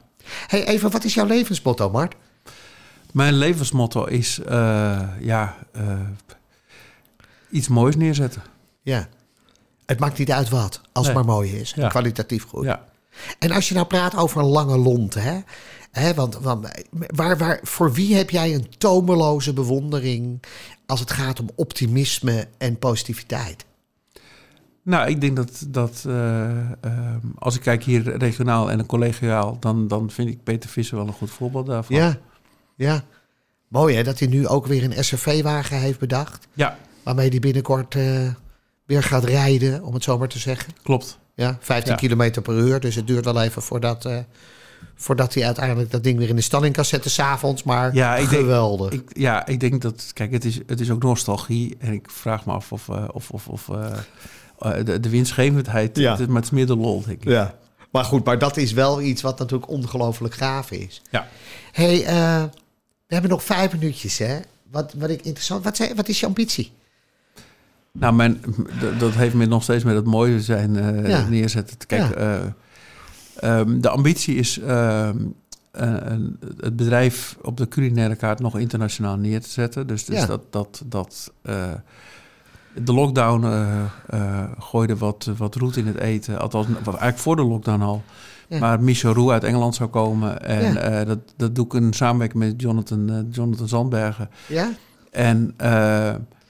Hey, 0.46 0.66
even, 0.66 0.90
wat 0.90 1.04
is 1.04 1.14
jouw 1.14 1.26
levensmotto, 1.26 1.90
Mart? 1.90 2.14
Mijn 3.14 3.34
levensmotto 3.34 4.04
is 4.04 4.38
eh, 4.38 5.00
ja, 5.20 5.56
eh, 5.72 6.00
iets 7.50 7.68
moois 7.68 7.96
neerzetten. 7.96 8.42
Ja. 8.82 9.08
Het 9.86 9.98
maakt 9.98 10.18
niet 10.18 10.32
uit 10.32 10.48
wat, 10.48 10.80
als 10.92 11.06
het 11.06 11.14
maar 11.14 11.24
mooi 11.24 11.56
is. 11.56 11.72
en 11.72 11.82
Ja. 11.82 11.88
Kwalitatief 11.88 12.44
goed. 12.44 12.64
Ja. 12.64 12.84
En 13.38 13.50
als 13.50 13.68
je 13.68 13.74
nou 13.74 13.86
praat 13.86 14.16
over 14.16 14.40
een 14.40 14.46
lange 14.46 14.78
lont, 14.78 15.14
hè? 15.14 15.40
hè 15.90 16.14
want, 16.14 16.38
want 16.38 16.68
waar, 16.90 17.38
waar, 17.38 17.60
voor 17.62 17.92
wie 17.92 18.14
heb 18.14 18.30
jij 18.30 18.54
een 18.54 18.68
tomeloze 18.78 19.52
bewondering 19.52 20.42
als 20.86 21.00
het 21.00 21.10
gaat 21.10 21.40
om 21.40 21.48
optimisme 21.54 22.48
en 22.58 22.78
positiviteit? 22.78 23.64
Nou, 24.82 25.08
ik 25.08 25.20
denk 25.20 25.36
dat, 25.36 25.66
dat 25.68 26.04
eh, 26.06 26.70
ehm, 26.70 27.26
als 27.38 27.54
ik 27.54 27.60
kijk 27.60 27.84
hier 27.84 28.16
regionaal 28.16 28.70
en 28.70 28.86
collegiaal, 28.86 29.56
dan, 29.60 29.88
dan 29.88 30.10
vind 30.10 30.28
ik 30.28 30.42
Peter 30.42 30.70
Visser 30.70 30.96
wel 30.96 31.06
een 31.06 31.12
goed 31.12 31.30
voorbeeld 31.30 31.66
daarvan. 31.66 31.96
Ja, 31.96 32.18
ja. 32.76 33.02
Mooi 33.68 33.94
hè, 33.96 34.02
dat 34.02 34.18
hij 34.18 34.28
nu 34.28 34.48
ook 34.48 34.66
weer 34.66 34.84
een 34.84 35.04
SRV-wagen 35.04 35.78
heeft 35.78 35.98
bedacht. 35.98 36.46
Ja, 36.52 36.76
Waarmee 37.02 37.28
hij 37.28 37.38
binnenkort 37.38 37.94
eh, 37.94 38.28
weer 38.86 39.02
gaat 39.02 39.24
rijden, 39.24 39.82
om 39.82 39.94
het 39.94 40.02
zo 40.02 40.18
maar 40.18 40.28
te 40.28 40.38
zeggen. 40.38 40.72
klopt. 40.82 41.18
Ja, 41.34 41.58
15 41.60 41.92
Ja. 41.92 41.98
kilometer 41.98 42.42
per 42.42 42.54
uur. 42.54 42.80
Dus 42.80 42.94
het 42.94 43.06
duurt 43.06 43.24
wel 43.24 43.42
even 43.42 43.62
voordat, 43.62 44.04
eh, 44.04 44.18
Voordat 44.96 45.34
hij 45.34 45.44
uiteindelijk 45.44 45.90
dat 45.90 46.02
ding 46.02 46.18
weer 46.18 46.28
in 46.28 46.36
de 46.36 46.42
stalling 46.42 46.74
kan 46.74 46.84
zetten 46.84 47.10
s'avonds. 47.10 47.62
Maar 47.62 47.94
Ja, 47.94 48.16
ik 48.16 48.28
denk- 48.28 48.42
geweldig. 48.42 48.92
Ik, 48.92 49.10
ja, 49.16 49.46
ik 49.46 49.60
denk 49.60 49.82
dat... 49.82 50.10
Kijk, 50.12 50.32
het 50.32 50.44
is, 50.44 50.60
het 50.66 50.80
is 50.80 50.90
ook 50.90 51.02
nostalgie. 51.02 51.76
En 51.78 51.92
ik 51.92 52.10
vraag 52.10 52.46
me 52.46 52.52
af 52.52 52.72
of, 52.72 52.88
eh, 52.88 53.04
of, 53.12 53.30
of, 53.30 53.48
of 53.48 53.70
de, 54.84 55.00
de 55.00 55.08
winstgevendheid... 55.08 55.96
Ja. 55.96 56.16
Het, 56.16 56.26
maar 56.26 56.36
het 56.36 56.44
is 56.44 56.50
meer 56.50 56.66
de 56.66 56.76
lol, 56.76 57.02
denk 57.06 57.22
ik. 57.22 57.28
ja. 57.28 57.54
Maar 57.90 58.04
goed, 58.04 58.24
maar 58.24 58.38
dat 58.38 58.56
is 58.56 58.72
wel 58.72 59.00
iets 59.00 59.22
wat 59.22 59.38
natuurlijk 59.38 59.70
ongelooflijk 59.70 60.34
gaaf 60.34 60.70
is. 60.70 61.02
Ja. 61.10 61.26
hey, 61.72 62.04
eh, 62.04 62.42
we 63.06 63.12
hebben 63.14 63.30
nog 63.30 63.44
vijf 63.44 63.72
minuutjes, 63.72 64.18
hè? 64.18 64.38
Wat, 64.70 64.92
wat 64.92 65.10
ik 65.10 65.22
interessant... 65.22 65.64
Wat, 65.64 65.92
wat 65.94 66.08
is 66.08 66.20
je 66.20 66.26
ambitie? 66.26 66.72
Nou, 67.92 68.14
mijn, 68.14 68.44
dat 68.98 69.14
heeft 69.14 69.34
me 69.34 69.46
nog 69.46 69.62
steeds 69.62 69.84
met 69.84 69.94
het 69.94 70.04
mooie 70.04 70.40
zijn 70.40 70.76
eh, 70.76 71.08
Ja. 71.08 71.28
neerzetten. 71.28 71.76
Kijk, 71.86 72.08
Ja. 72.08 72.14
eh, 72.14 72.40
ehm, 73.58 73.80
de 73.80 73.88
ambitie 73.88 74.34
is 74.36 74.58
ehm, 74.58 75.16
eh, 75.70 75.94
het 76.60 76.76
bedrijf 76.76 77.36
op 77.42 77.56
de 77.56 77.68
culinaire 77.68 78.16
kaart 78.16 78.38
nog 78.40 78.58
internationaal 78.58 79.16
neer 79.16 79.40
te 79.40 79.48
zetten. 79.50 79.86
Dus, 79.86 80.04
dus 80.04 80.18
Ja. 80.20 80.26
dat, 80.26 80.40
dat, 80.52 80.82
dat 80.86 81.32
de 82.82 82.92
lockdown 82.92 83.44
eh, 83.44 83.80
eh, 84.06 84.44
gooide 84.58 84.96
wat, 84.96 85.30
wat 85.36 85.54
roet 85.54 85.76
in 85.76 85.86
het 85.86 85.96
eten. 85.98 86.40
Althans, 86.40 86.66
eigenlijk 86.66 87.18
voor 87.18 87.36
de 87.36 87.44
lockdown 87.44 87.82
al. 87.82 88.02
Ja. 88.48 88.58
Maar 88.58 88.82
Michel 88.82 89.12
Roux 89.12 89.32
uit 89.32 89.44
Engeland 89.44 89.74
zou 89.74 89.88
komen. 89.90 90.42
En 90.42 90.72
Ja. 90.72 90.78
eh, 90.80 91.06
dat, 91.06 91.18
dat 91.36 91.54
doe 91.54 91.64
ik 91.64 91.72
in 91.72 91.92
samenwerking 91.92 92.42
met 92.44 92.60
Jonathan, 92.60 93.26
Jonathan 93.30 93.68
Zandbergen. 93.68 94.30
Ja? 94.48 94.70
En 95.10 95.54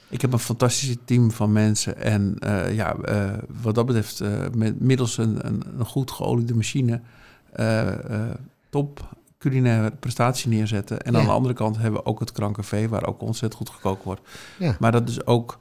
ik 0.09 0.21
heb 0.21 0.33
een 0.33 0.39
fantastisch 0.39 0.95
team 1.05 1.31
van 1.31 1.51
mensen. 1.51 2.01
En 2.01 2.37
ja, 2.71 2.95
wat 3.61 3.75
dat 3.75 3.85
betreft, 3.85 4.21
met, 4.55 4.79
middels 4.79 5.17
een, 5.17 5.37
een, 5.47 5.63
een 5.77 5.85
goed 5.85 6.11
geoliede 6.11 6.55
machine, 6.55 7.01
top 8.69 9.15
culinaire 9.37 9.91
prestatie 9.99 10.49
neerzetten. 10.49 11.01
En 11.01 11.13
Ja. 11.13 11.19
aan 11.19 11.25
de 11.25 11.31
andere 11.31 11.53
kant 11.53 11.75
hebben 11.77 11.99
we 12.01 12.05
ook 12.05 12.19
het 12.19 12.31
Krancafé, 12.31 12.87
waar 12.87 13.05
ook 13.07 13.21
ontzettend 13.21 13.61
goed 13.61 13.75
gekookt 13.75 14.03
wordt. 14.03 14.21
Ja. 14.59 14.75
Maar 14.79 14.91
dat 14.91 15.09
is 15.09 15.25
ook 15.25 15.57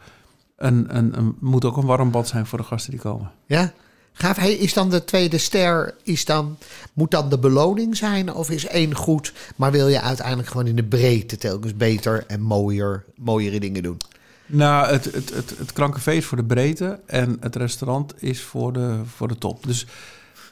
een, 0.57 0.97
een, 0.97 1.19
een, 1.19 1.37
moet 1.41 1.65
ook 1.65 1.77
een 1.77 1.87
warm 1.87 2.11
bad 2.11 2.29
zijn 2.29 2.47
voor 2.47 2.59
de 2.59 2.65
gasten 2.65 2.91
die 2.91 3.01
komen. 3.01 3.31
Ja? 3.47 3.73
Gaaf. 4.17 4.37
Hey, 4.37 4.53
is 4.53 4.73
dan 4.73 4.91
de 4.91 5.05
tweede 5.05 5.39
ster, 5.39 5.95
is 6.03 6.25
dan, 6.25 6.59
moet 6.93 7.11
dan 7.11 7.29
de 7.29 7.39
beloning 7.39 7.97
zijn? 7.97 8.35
Of 8.35 8.51
is 8.51 8.67
één 8.67 8.95
goed, 8.95 9.33
maar 9.57 9.73
wil 9.73 9.89
je 9.89 10.01
uiteindelijk 10.01 10.49
gewoon 10.49 10.67
in 10.67 10.77
de 10.77 10.85
breedte 10.85 11.37
telkens 11.37 11.77
beter 11.77 12.25
en 12.27 12.41
mooier, 12.41 13.05
mooiere 13.17 13.61
dingen 13.61 13.83
doen? 13.83 14.01
Nou, 14.47 14.87
het, 14.87 15.05
het, 15.05 15.35
het, 15.35 15.55
het 15.59 16.07
is 16.07 16.25
voor 16.25 16.37
de 16.37 16.45
breedte 16.45 17.01
en 17.07 17.37
het 17.41 17.57
restaurant 17.57 18.23
is 18.23 18.43
voor 18.43 18.73
de, 18.73 19.01
voor 19.17 19.29
de 19.29 19.39
top. 19.39 19.67
Dus 19.67 19.87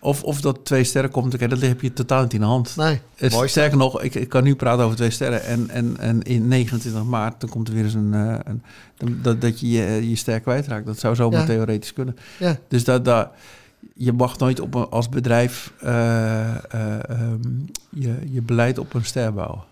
of, 0.03 0.23
of 0.23 0.41
dat 0.41 0.65
twee 0.65 0.85
sterren 0.85 1.11
komt, 1.11 1.35
oké, 1.35 1.49
dat 1.49 1.61
heb 1.61 1.81
je 1.81 1.93
totaal 1.93 2.23
niet 2.23 2.33
in 2.35 2.41
de 2.41 2.47
hand. 2.47 2.77
Nee, 2.77 3.01
Het, 3.15 3.33
mooi. 3.33 3.49
sterker 3.49 3.77
nog, 3.79 4.03
ik, 4.03 4.15
ik 4.15 4.29
kan 4.29 4.43
nu 4.45 4.55
praten 4.57 4.85
over 4.85 4.97
twee 4.97 5.11
sterren. 5.11 5.45
En, 5.45 5.71
en, 5.71 5.97
en 5.99 6.23
in 6.23 6.49
29 6.49 7.05
maart, 7.05 7.41
dan 7.41 7.51
komt 7.51 7.69
er 7.69 7.75
weer 7.75 7.85
eens 7.85 7.95
een... 7.95 8.15
eh, 8.15 8.38
een 8.45 8.62
dat, 9.23 9.41
dat 9.41 9.61
je 9.61 9.71
je, 9.71 10.09
je 10.09 10.17
ster 10.17 10.41
kwijtraakt. 10.41 10.87
Dat 10.87 10.99
zou 10.99 11.15
zomaar 11.15 11.41
Ja. 11.41 11.47
theoretisch 11.47 11.93
kunnen. 11.93 12.17
Ja. 12.38 12.59
Dus 12.69 12.85
dat, 12.85 13.05
dat, 13.05 13.29
je 13.95 14.12
mag 14.12 14.38
nooit 14.38 14.61
op 14.61 14.75
een, 14.75 14.88
als 14.88 15.09
bedrijf 15.09 15.73
eh, 15.81 16.49
eh, 16.51 16.55
ehm, 17.09 17.41
je, 17.88 18.15
je 18.31 18.43
beleid 18.43 18.79
op 18.79 18.95
een 18.95 19.05
ster 19.05 19.33
bouwen. 19.33 19.62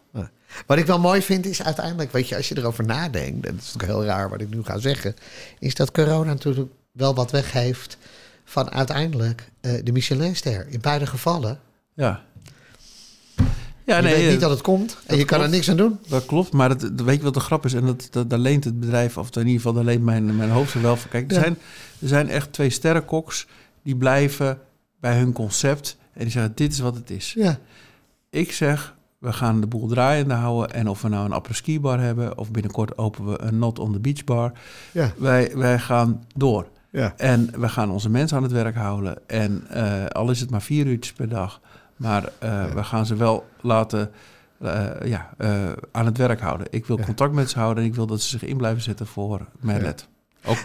Wat 0.67 0.79
ik 0.79 0.87
wel 0.87 0.99
mooi 0.99 1.23
vind 1.23 1.47
is 1.47 1.63
uiteindelijk, 1.63 2.13
weet 2.13 2.29
je, 2.29 2.37
als 2.37 2.49
je 2.49 2.59
erover 2.59 2.85
nadenkt, 2.85 3.47
en 3.47 3.53
dat 3.55 3.61
is 3.65 3.73
natuurlijk 3.73 3.93
heel 3.93 4.05
raar 4.05 4.31
wat 4.31 4.41
ik 4.41 4.51
nu 4.55 4.63
ga 4.63 4.79
zeggen, 4.79 5.15
is 5.59 5.75
dat 5.75 5.91
corona 5.91 6.25
natuurlijk 6.33 6.71
wel 6.93 7.15
wat 7.15 7.31
weggeeft 7.31 7.99
van 8.51 8.71
uiteindelijk 8.71 9.51
eh, 9.61 9.73
de 9.85 9.93
Michelinster. 9.93 10.67
In 10.69 10.81
beide 10.81 11.07
gevallen. 11.07 11.59
Ja. 11.95 12.21
Ja, 13.85 13.97
je 13.97 14.03
nee, 14.03 14.15
weet 14.15 14.25
eh, 14.25 14.31
niet 14.31 14.41
dat 14.41 14.51
het 14.51 14.61
komt 14.61 14.97
en 15.07 15.17
je 15.17 15.25
kan 15.25 15.41
er 15.41 15.49
niks 15.49 15.71
aan 15.71 15.77
doen. 15.77 15.99
Dat 16.09 16.27
klopt, 16.27 16.53
maar 16.53 16.69
dat, 16.69 16.81
dat- 16.81 17.01
weet 17.07 17.17
je 17.17 17.23
wat 17.23 17.35
de 17.35 17.41
grap 17.41 17.65
is? 17.65 17.75
En 17.75 17.87
dat, 17.87 18.09
dat, 18.11 18.31
daar 18.31 18.39
leent 18.39 18.65
het 18.65 18.81
bedrijf, 18.81 19.19
of 19.19 19.27
in 19.37 19.39
ieder 19.41 19.57
geval 19.57 19.73
daar 19.73 19.85
leent 19.85 20.03
mijn, 20.03 20.37
mijn 20.37 20.51
hoofd 20.51 20.75
er 20.75 20.83
wel 20.83 20.97
voor. 20.97 21.11
Kijk, 21.11 21.31
er, 21.31 21.37
Ja. 21.37 21.43
zijn, 21.43 21.59
er 22.01 22.09
zijn 22.09 22.29
echt 22.29 22.53
twee 22.53 22.71
sterrenkoks 22.71 23.47
die 23.83 23.97
blijven 23.97 24.59
bij 25.01 25.17
hun 25.19 25.33
concept. 25.33 25.97
En 26.13 26.21
die 26.23 26.31
zeggen, 26.31 26.53
dit 26.55 26.73
is 26.73 26.79
wat 26.79 26.95
het 26.95 27.11
is. 27.11 27.33
Ja, 27.37 27.59
Ik 28.31 28.53
zeg, 28.53 28.95
we 29.19 29.33
gaan 29.33 29.61
de 29.61 29.67
boel 29.67 29.87
draaiende 29.87 30.35
houden. 30.35 30.75
En 30.75 30.89
of 30.89 31.03
we 31.03 31.09
nou 31.09 31.25
een 31.25 31.33
apres-ski 31.33 31.81
bar 31.81 32.01
hebben... 32.01 32.39
of 32.39 32.51
binnenkort 32.51 32.99
openen 32.99 33.33
we 33.33 33.41
een 33.43 33.59
Not 33.59 33.79
on 33.79 33.93
the 33.93 34.01
Beach 34.01 34.25
bar. 34.25 34.53
ja, 34.93 35.13
Wij, 35.17 35.51
wij 35.55 35.79
gaan 35.79 36.25
door. 36.37 36.67
Ja. 36.91 37.15
En 37.17 37.61
we 37.61 37.69
gaan 37.69 37.91
onze 37.91 38.11
mensen 38.11 38.37
aan 38.37 38.43
het 38.43 38.53
werk 38.53 38.75
houden. 38.75 39.29
En 39.29 39.67
eh, 39.69 40.07
al 40.07 40.31
is 40.31 40.41
het 40.41 40.51
maar 40.51 40.63
vier 40.63 40.87
uurtjes 40.87 41.13
per 41.15 41.29
dag. 41.29 41.61
Maar 41.97 42.33
eh, 42.39 42.65
we 42.75 42.85
gaan 42.85 43.07
ze 43.07 43.15
wel 43.17 43.47
laten 43.61 44.11
eh, 44.59 44.87
ja, 45.05 45.31
aan 45.93 46.07
het 46.07 46.17
werk 46.17 46.41
houden. 46.41 46.67
Ik 46.71 46.87
wil 46.87 46.99
Ja. 46.99 47.05
contact 47.05 47.33
met 47.33 47.51
ze 47.51 47.59
houden 47.59 47.83
en 47.83 47.89
ik 47.89 47.95
wil 47.95 48.07
dat 48.07 48.21
ze 48.21 48.29
zich 48.29 48.45
in 48.45 48.57
blijven 48.57 48.83
zetten 48.83 49.07
voor 49.07 49.47
Merlet. 49.61 50.07
Ook 50.45 50.59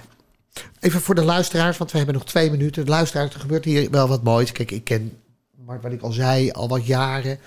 Even 0.80 1.02
voor 1.02 1.16
de 1.16 1.24
luisteraars, 1.24 1.78
want 1.78 1.92
we 1.92 1.98
hebben 1.98 2.16
nog 2.16 2.26
twee 2.26 2.52
minuten. 2.52 2.86
De 2.86 2.92
luisteraars, 2.92 3.34
er 3.34 3.40
gebeurt 3.40 3.66
hier 3.66 3.90
wel 3.92 4.08
wat 4.08 4.24
moois. 4.24 4.52
Kijk, 4.52 4.72
ik 4.72 4.84
ken 4.84 5.18
Mark, 5.66 5.82
wat 5.82 5.92
ik 5.92 6.02
al 6.02 6.12
zei, 6.12 6.52
al 6.52 6.68
wat 6.68 6.86
jaren. 6.86 7.40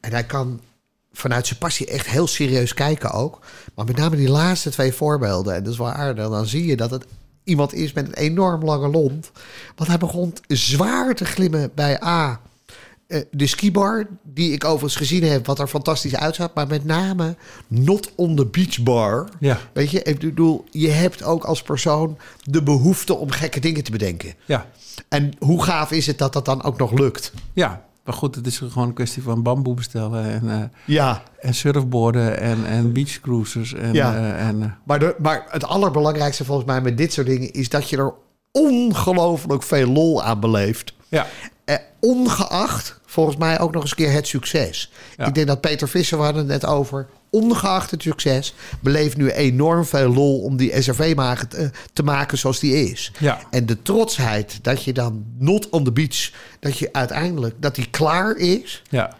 En 0.00 0.10
hij 0.12 0.24
kan 0.24 0.60
vanuit 1.12 1.46
zijn 1.46 1.58
passie 1.58 1.86
echt 1.86 2.06
heel 2.06 2.26
serieus 2.26 2.74
kijken 2.74 3.10
ook. 3.10 3.38
Maar 3.74 3.84
met 3.84 3.96
name 3.96 4.16
die 4.16 4.30
laatste 4.30 4.70
twee 4.70 4.92
voorbeelden, 4.92 5.54
en 5.54 5.62
dat 5.62 5.72
is 5.72 5.78
wel 5.78 5.92
aardig, 5.92 6.28
dan 6.28 6.46
zie 6.46 6.66
je 6.66 6.76
dat 6.76 6.90
het 6.90 7.06
iemand 7.44 7.74
is 7.74 7.92
met 7.92 8.06
een 8.06 8.14
enorm 8.14 8.64
lange 8.64 8.88
lont. 8.88 9.30
Want 9.76 9.88
hij 9.88 9.98
begon 9.98 10.32
zwaar 10.48 11.14
te 11.14 11.24
glimmen 11.24 11.70
bij 11.74 12.02
A. 12.02 12.40
eh, 13.06 13.20
de 13.30 13.46
skibar, 13.46 14.06
die 14.22 14.52
ik 14.52 14.64
overigens 14.64 14.96
gezien 14.96 15.22
heb, 15.24 15.46
wat 15.46 15.58
er 15.58 15.66
fantastisch 15.66 16.16
uitzag. 16.16 16.50
Maar 16.54 16.66
met 16.66 16.84
name 16.84 17.36
Not 17.68 18.10
on 18.14 18.36
the 18.36 18.46
Beach 18.46 18.82
Bar. 18.82 19.28
Ja. 19.40 19.58
Weet 19.72 19.90
je, 19.90 20.02
ik 20.02 20.18
bedoel, 20.18 20.64
je 20.70 20.88
hebt 20.90 21.22
ook 21.22 21.44
als 21.44 21.62
persoon 21.62 22.18
de 22.42 22.62
behoefte 22.62 23.14
om 23.14 23.30
gekke 23.30 23.60
dingen 23.60 23.84
te 23.84 23.90
bedenken. 23.90 24.34
Ja, 24.44 24.66
En 25.08 25.32
hoe 25.38 25.62
gaaf 25.64 25.90
is 25.90 26.06
het 26.06 26.18
dat 26.18 26.32
dat 26.32 26.44
dan 26.44 26.62
ook 26.62 26.78
nog 26.78 26.92
lukt? 26.92 27.32
ja. 27.52 27.84
Maar 28.04 28.14
goed, 28.14 28.34
het 28.34 28.46
is 28.46 28.58
gewoon 28.58 28.88
een 28.88 28.94
kwestie 28.94 29.22
van 29.22 29.42
bamboe 29.42 29.74
bestellen 29.74 30.24
en, 30.24 30.50
eh, 30.50 30.62
Ja, 30.84 31.22
en 31.40 31.54
surfboarden 31.54 32.40
en, 32.40 32.66
en 32.66 32.92
beachcruisers. 32.92 33.74
En, 33.74 33.92
Ja. 33.92 34.14
eh, 34.14 34.46
en, 34.46 34.62
eh, 34.62 34.68
maar, 34.84 34.98
de, 34.98 35.14
maar 35.18 35.44
het 35.48 35.64
allerbelangrijkste 35.64 36.44
volgens 36.44 36.66
mij 36.66 36.80
met 36.80 36.96
dit 36.96 37.12
soort 37.12 37.26
dingen 37.26 37.52
is 37.52 37.68
dat 37.68 37.88
je 37.90 37.96
er 37.96 38.14
ongelooflijk 38.52 39.62
veel 39.62 39.86
lol 39.88 40.22
aan 40.22 40.40
beleeft. 40.40 40.94
ja. 41.08 41.26
Eh, 41.64 41.76
ongeacht, 42.00 43.00
volgens 43.06 43.36
mij 43.36 43.60
ook 43.60 43.72
nog 43.72 43.82
eens 43.82 43.90
een 43.90 43.96
keer 43.96 44.12
het 44.12 44.26
succes. 44.26 44.92
Ja. 45.16 45.26
Ik 45.26 45.34
denk 45.34 45.46
dat 45.46 45.60
Peter 45.60 45.88
Visser, 45.88 46.18
we 46.18 46.24
hadden 46.24 46.42
het 46.42 46.62
net 46.62 46.70
over, 46.70 47.06
ongeacht 47.34 47.90
het 47.90 48.02
succes, 48.02 48.54
beleeft 48.80 49.16
nu 49.16 49.30
enorm 49.30 49.84
veel 49.84 50.14
lol 50.14 50.40
om 50.40 50.56
die 50.56 50.82
SRV-magen 50.82 51.48
te, 51.48 51.70
te 51.92 52.02
maken 52.02 52.38
zoals 52.38 52.60
die 52.60 52.90
is. 52.90 53.12
Ja. 53.18 53.40
En 53.50 53.66
de 53.66 53.82
trotsheid 53.82 54.58
dat 54.62 54.84
je 54.84 54.92
dan 54.92 55.24
not 55.38 55.68
on 55.68 55.84
the 55.84 55.92
beach, 55.92 56.32
dat 56.60 56.78
je 56.78 56.92
uiteindelijk, 56.92 57.54
dat 57.58 57.74
die 57.74 57.90
klaar 57.90 58.36
is, 58.36 58.82
ja. 58.90 59.16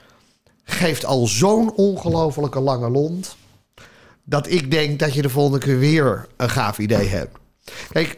geeft 0.65 1.05
al 1.05 1.27
zo'n 1.27 1.75
ongelofelijke 1.75 2.61
lange 2.61 2.91
lont. 2.91 3.37
Dat 4.25 4.51
ik 4.51 4.71
denk 4.71 4.99
dat 4.99 5.15
je 5.15 5.23
de 5.23 5.29
volgende 5.29 5.59
keer 5.59 5.79
weer 5.79 6.27
een 6.37 6.51
gaaf 6.51 6.79
idee 6.79 7.09
hebt. 7.09 7.37
Kijk, 7.93 8.17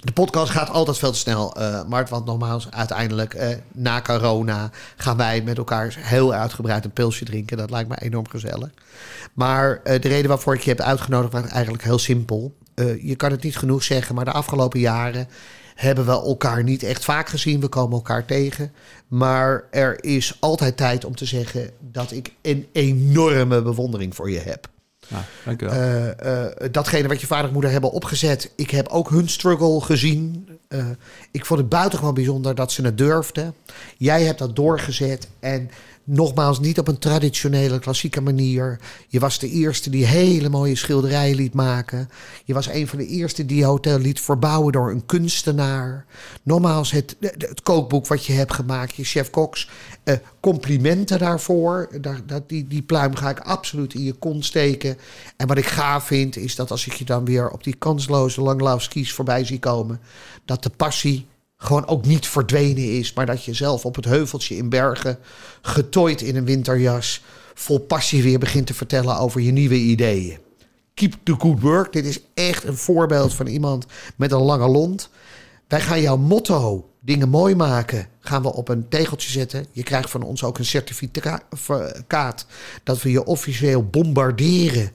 de 0.00 0.12
podcast 0.12 0.50
gaat 0.50 0.70
altijd 0.70 0.98
veel 0.98 1.12
te 1.12 1.18
snel, 1.18 1.54
eh 1.56 1.84
Mart. 1.84 2.10
Want 2.10 2.24
nogmaals, 2.24 2.70
uiteindelijk 2.70 3.34
eh, 3.34 3.56
na 3.72 4.00
corona 4.00 4.70
gaan 4.96 5.16
wij 5.16 5.42
met 5.42 5.58
elkaar 5.58 5.96
heel 5.98 6.32
uitgebreid 6.32 6.84
een 6.84 6.90
pilsje 6.90 7.24
drinken. 7.24 7.56
Dat 7.56 7.70
lijkt 7.70 7.88
me 7.88 8.00
enorm 8.00 8.28
gezellig. 8.28 8.70
Maar 9.32 9.80
eh, 9.84 10.00
de 10.00 10.08
reden 10.08 10.28
waarvoor 10.28 10.54
ik 10.54 10.60
je 10.60 10.70
heb 10.70 10.80
uitgenodigd 10.80 11.32
was 11.32 11.46
eigenlijk 11.46 11.82
heel 11.82 11.98
simpel. 11.98 12.56
Je 13.02 13.16
kan 13.16 13.30
het 13.30 13.42
niet 13.42 13.56
genoeg 13.56 13.82
zeggen, 13.82 14.14
maar 14.14 14.24
de 14.24 14.32
afgelopen 14.32 14.80
jaren 14.80 15.28
hebben 15.74 16.06
we 16.06 16.12
elkaar 16.12 16.62
niet 16.62 16.82
echt 16.82 17.04
vaak 17.04 17.28
gezien. 17.28 17.60
We 17.60 17.68
komen 17.68 17.96
elkaar 17.96 18.24
tegen. 18.24 18.72
Maar 19.08 19.64
er 19.70 20.04
is 20.04 20.36
altijd 20.40 20.76
tijd 20.76 21.04
om 21.04 21.14
te 21.14 21.24
zeggen 21.24 21.70
dat 21.80 22.12
ik 22.12 22.32
een 22.42 22.66
enorme 22.72 23.62
bewondering 23.62 24.14
voor 24.14 24.30
je 24.30 24.38
heb. 24.38 24.68
Nou, 25.08 25.22
dankjewel. 25.44 25.74
Eh, 25.74 26.44
eh, 26.44 26.52
datgene 26.70 27.08
wat 27.08 27.20
je 27.20 27.26
vader 27.26 27.46
en 27.46 27.52
moeder 27.52 27.70
hebben 27.70 27.90
opgezet. 27.90 28.52
Ik 28.56 28.70
heb 28.70 28.88
ook 28.88 29.10
hun 29.10 29.28
struggle 29.28 29.80
gezien. 29.80 30.48
Eh, 30.68 30.86
ik 31.30 31.46
vond 31.46 31.60
het 31.60 31.68
buitengewoon 31.68 32.14
bijzonder 32.14 32.54
dat 32.54 32.72
ze 32.72 32.82
het 32.82 32.98
durfden. 32.98 33.54
Jij 33.96 34.22
hebt 34.22 34.38
dat 34.38 34.56
doorgezet. 34.56 35.28
En 35.40 35.70
nogmaals, 36.08 36.60
niet 36.60 36.78
op 36.78 36.88
een 36.88 36.98
traditionele, 36.98 37.78
klassieke 37.78 38.20
manier. 38.20 38.80
Je 39.08 39.20
was 39.20 39.38
de 39.38 39.50
eerste 39.50 39.90
die 39.90 40.04
hele 40.06 40.48
mooie 40.48 40.76
schilderijen 40.76 41.36
liet 41.36 41.54
maken. 41.54 42.08
Je 42.44 42.54
was 42.54 42.68
een 42.68 42.88
van 42.88 42.98
de 42.98 43.06
eerste 43.06 43.46
die 43.46 43.64
hotel 43.64 43.98
liet 43.98 44.20
verbouwen 44.20 44.72
door 44.72 44.90
een 44.90 45.06
kunstenaar. 45.06 46.06
Nogmaals, 46.42 46.90
het, 46.90 47.16
het 47.20 47.62
kookboek 47.62 48.06
wat 48.06 48.24
je 48.24 48.32
hebt 48.32 48.54
gemaakt, 48.54 48.94
je 48.94 49.04
chef 49.04 49.30
Cox. 49.30 49.68
eh, 50.04 50.14
complimenten 50.40 51.18
daarvoor. 51.18 51.88
Daar, 52.00 52.20
dat, 52.26 52.48
die, 52.48 52.66
die 52.66 52.82
pluim 52.82 53.14
ga 53.14 53.30
ik 53.30 53.40
absoluut 53.40 53.94
in 53.94 54.02
je 54.02 54.12
kont 54.12 54.44
steken. 54.44 54.98
En 55.36 55.46
wat 55.46 55.58
ik 55.58 55.66
gaaf 55.66 56.04
vind, 56.04 56.36
is 56.36 56.54
dat 56.54 56.70
als 56.70 56.86
ik 56.86 56.92
je 56.92 57.04
dan 57.04 57.24
weer 57.24 57.50
op 57.50 57.64
die 57.64 57.76
kansloze 57.78 58.40
langlaufskis 58.40 59.12
voorbij 59.12 59.44
zie 59.44 59.58
komen, 59.58 60.00
dat 60.44 60.62
de 60.62 60.70
passie 60.76 61.26
gewoon 61.58 61.86
ook 61.86 62.06
niet 62.06 62.26
verdwenen 62.26 62.98
is, 62.98 63.12
maar 63.12 63.26
dat 63.26 63.44
je 63.44 63.54
zelf 63.54 63.84
op 63.84 63.94
het 63.94 64.04
heuveltje 64.04 64.56
in 64.56 64.68
Bergen, 64.68 65.18
getooid 65.62 66.22
in 66.22 66.36
een 66.36 66.44
winterjas, 66.44 67.22
vol 67.54 67.78
passie 67.78 68.22
weer 68.22 68.38
begint 68.38 68.66
te 68.66 68.74
vertellen 68.74 69.18
over 69.18 69.40
je 69.40 69.52
nieuwe 69.52 69.74
ideeën. 69.74 70.38
Keep 70.94 71.14
the 71.22 71.34
good 71.38 71.60
work. 71.60 71.92
Dit 71.92 72.04
is 72.04 72.20
echt 72.34 72.64
een 72.64 72.76
voorbeeld 72.76 73.34
van 73.34 73.46
iemand 73.46 73.86
met 74.16 74.32
een 74.32 74.40
lange 74.40 74.68
lont. 74.68 75.10
Wij 75.68 75.80
gaan 75.80 76.00
jouw 76.00 76.16
motto, 76.16 76.90
dingen 77.00 77.28
mooi 77.28 77.54
maken, 77.54 78.08
gaan 78.20 78.42
we 78.42 78.52
op 78.52 78.68
een 78.68 78.88
tegeltje 78.88 79.30
zetten. 79.30 79.66
Je 79.72 79.82
krijgt 79.82 80.10
van 80.10 80.22
ons 80.22 80.44
ook 80.44 80.58
een 80.58 80.64
certificaat 80.64 82.46
dat 82.82 83.02
we 83.02 83.10
je 83.10 83.24
officieel 83.24 83.84
bombarderen 83.84 84.92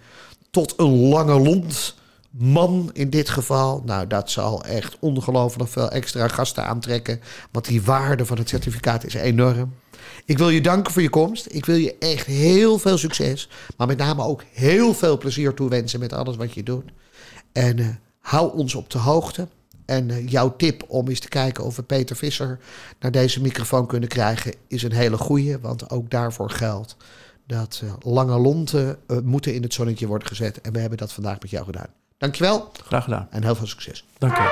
tot 0.52 0.74
een 0.78 1.08
lange 1.08 1.40
lont 1.40 1.96
man 2.38 2.90
in 2.94 3.10
dit 3.10 3.30
geval. 3.30 3.82
Nou, 3.86 4.08
dat 4.08 4.32
zal 4.32 4.64
echt 4.64 4.98
ongelooflijk 5.00 5.70
veel 5.70 5.92
extra 5.92 6.28
gasten 6.28 6.66
aantrekken. 6.66 7.20
Want 7.52 7.68
die 7.68 7.82
waarde 7.82 8.26
van 8.26 8.38
het 8.38 8.50
certificaat 8.50 9.06
is 9.06 9.14
enorm. 9.14 9.74
Ik 10.26 10.38
wil 10.38 10.50
je 10.50 10.62
danken 10.62 10.94
voor 10.94 11.02
je 11.02 11.10
komst. 11.10 11.48
Ik 11.50 11.66
wil 11.66 11.76
je 11.76 11.98
echt 11.98 12.26
heel 12.26 12.78
veel 12.78 12.98
succes. 12.98 13.50
Maar 13.78 13.88
met 13.88 13.98
name 13.98 14.24
ook 14.24 14.44
heel 14.52 14.94
veel 14.94 15.18
plezier 15.18 15.54
toewensen 15.54 16.00
met 16.00 16.14
alles 16.14 16.36
wat 16.36 16.54
je 16.54 16.64
doet. 16.64 16.92
En 17.52 17.78
uh, 17.78 17.88
hou 18.20 18.58
ons 18.58 18.76
op 18.76 18.90
de 18.90 18.98
hoogte. 18.98 19.48
En 19.86 20.10
uh, 20.10 20.28
jouw 20.30 20.56
tip 20.56 20.84
om 20.88 21.08
eens 21.08 21.20
te 21.20 21.30
kijken 21.30 21.64
of 21.64 21.76
we 21.76 21.84
Peter 21.84 22.16
Visser 22.16 22.60
naar 23.00 23.12
deze 23.12 23.42
microfoon 23.42 23.88
kunnen 23.88 24.10
krijgen, 24.10 24.54
is 24.68 24.84
een 24.84 24.94
hele 24.94 25.18
goeie. 25.18 25.60
Want 25.60 25.90
ook 25.90 26.10
daarvoor 26.10 26.50
geldt 26.50 26.96
dat 27.48 27.82
uh, 27.84 27.94
lange 28.00 28.40
lonten 28.40 28.98
moeten 29.24 29.54
in 29.54 29.62
het 29.64 29.74
zonnetje 29.74 30.08
worden 30.08 30.28
gezet. 30.28 30.62
En 30.62 30.74
we 30.74 30.80
hebben 30.80 30.98
dat 30.98 31.14
vandaag 31.14 31.40
met 31.40 31.50
jou 31.50 31.66
gedaan. 31.66 32.03
Dankjewel. 32.24 32.72
Graag 32.86 33.04
gedaan. 33.04 33.28
En 33.32 33.44
heel 33.44 33.56
veel 33.56 33.68
succes. 33.68 34.06
Dankjewel. 34.18 34.52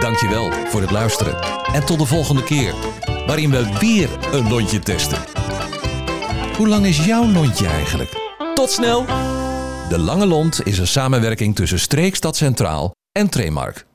Dankjewel 0.00 0.52
voor 0.52 0.80
het 0.80 0.90
luisteren. 0.90 1.40
En 1.72 1.86
tot 1.86 1.98
de 1.98 2.06
volgende 2.06 2.44
keer, 2.44 2.74
waarin 3.26 3.50
we 3.50 3.78
weer 3.78 4.08
een 4.32 4.48
lontje 4.48 4.78
testen. 4.78 5.18
Hoe 6.56 6.68
lang 6.68 6.86
is 6.86 7.04
jouw 7.04 7.26
lontje 7.26 7.66
eigenlijk? 7.66 8.10
Tot 8.54 8.70
snel! 8.70 9.04
De 9.88 9.98
Lange 9.98 10.26
Lont 10.26 10.66
is 10.66 10.78
een 10.78 10.86
samenwerking 10.86 11.54
tussen 11.54 11.78
Streekstad 11.78 12.36
Centraal 12.36 12.90
en 13.12 13.28
Tremark. 13.28 13.86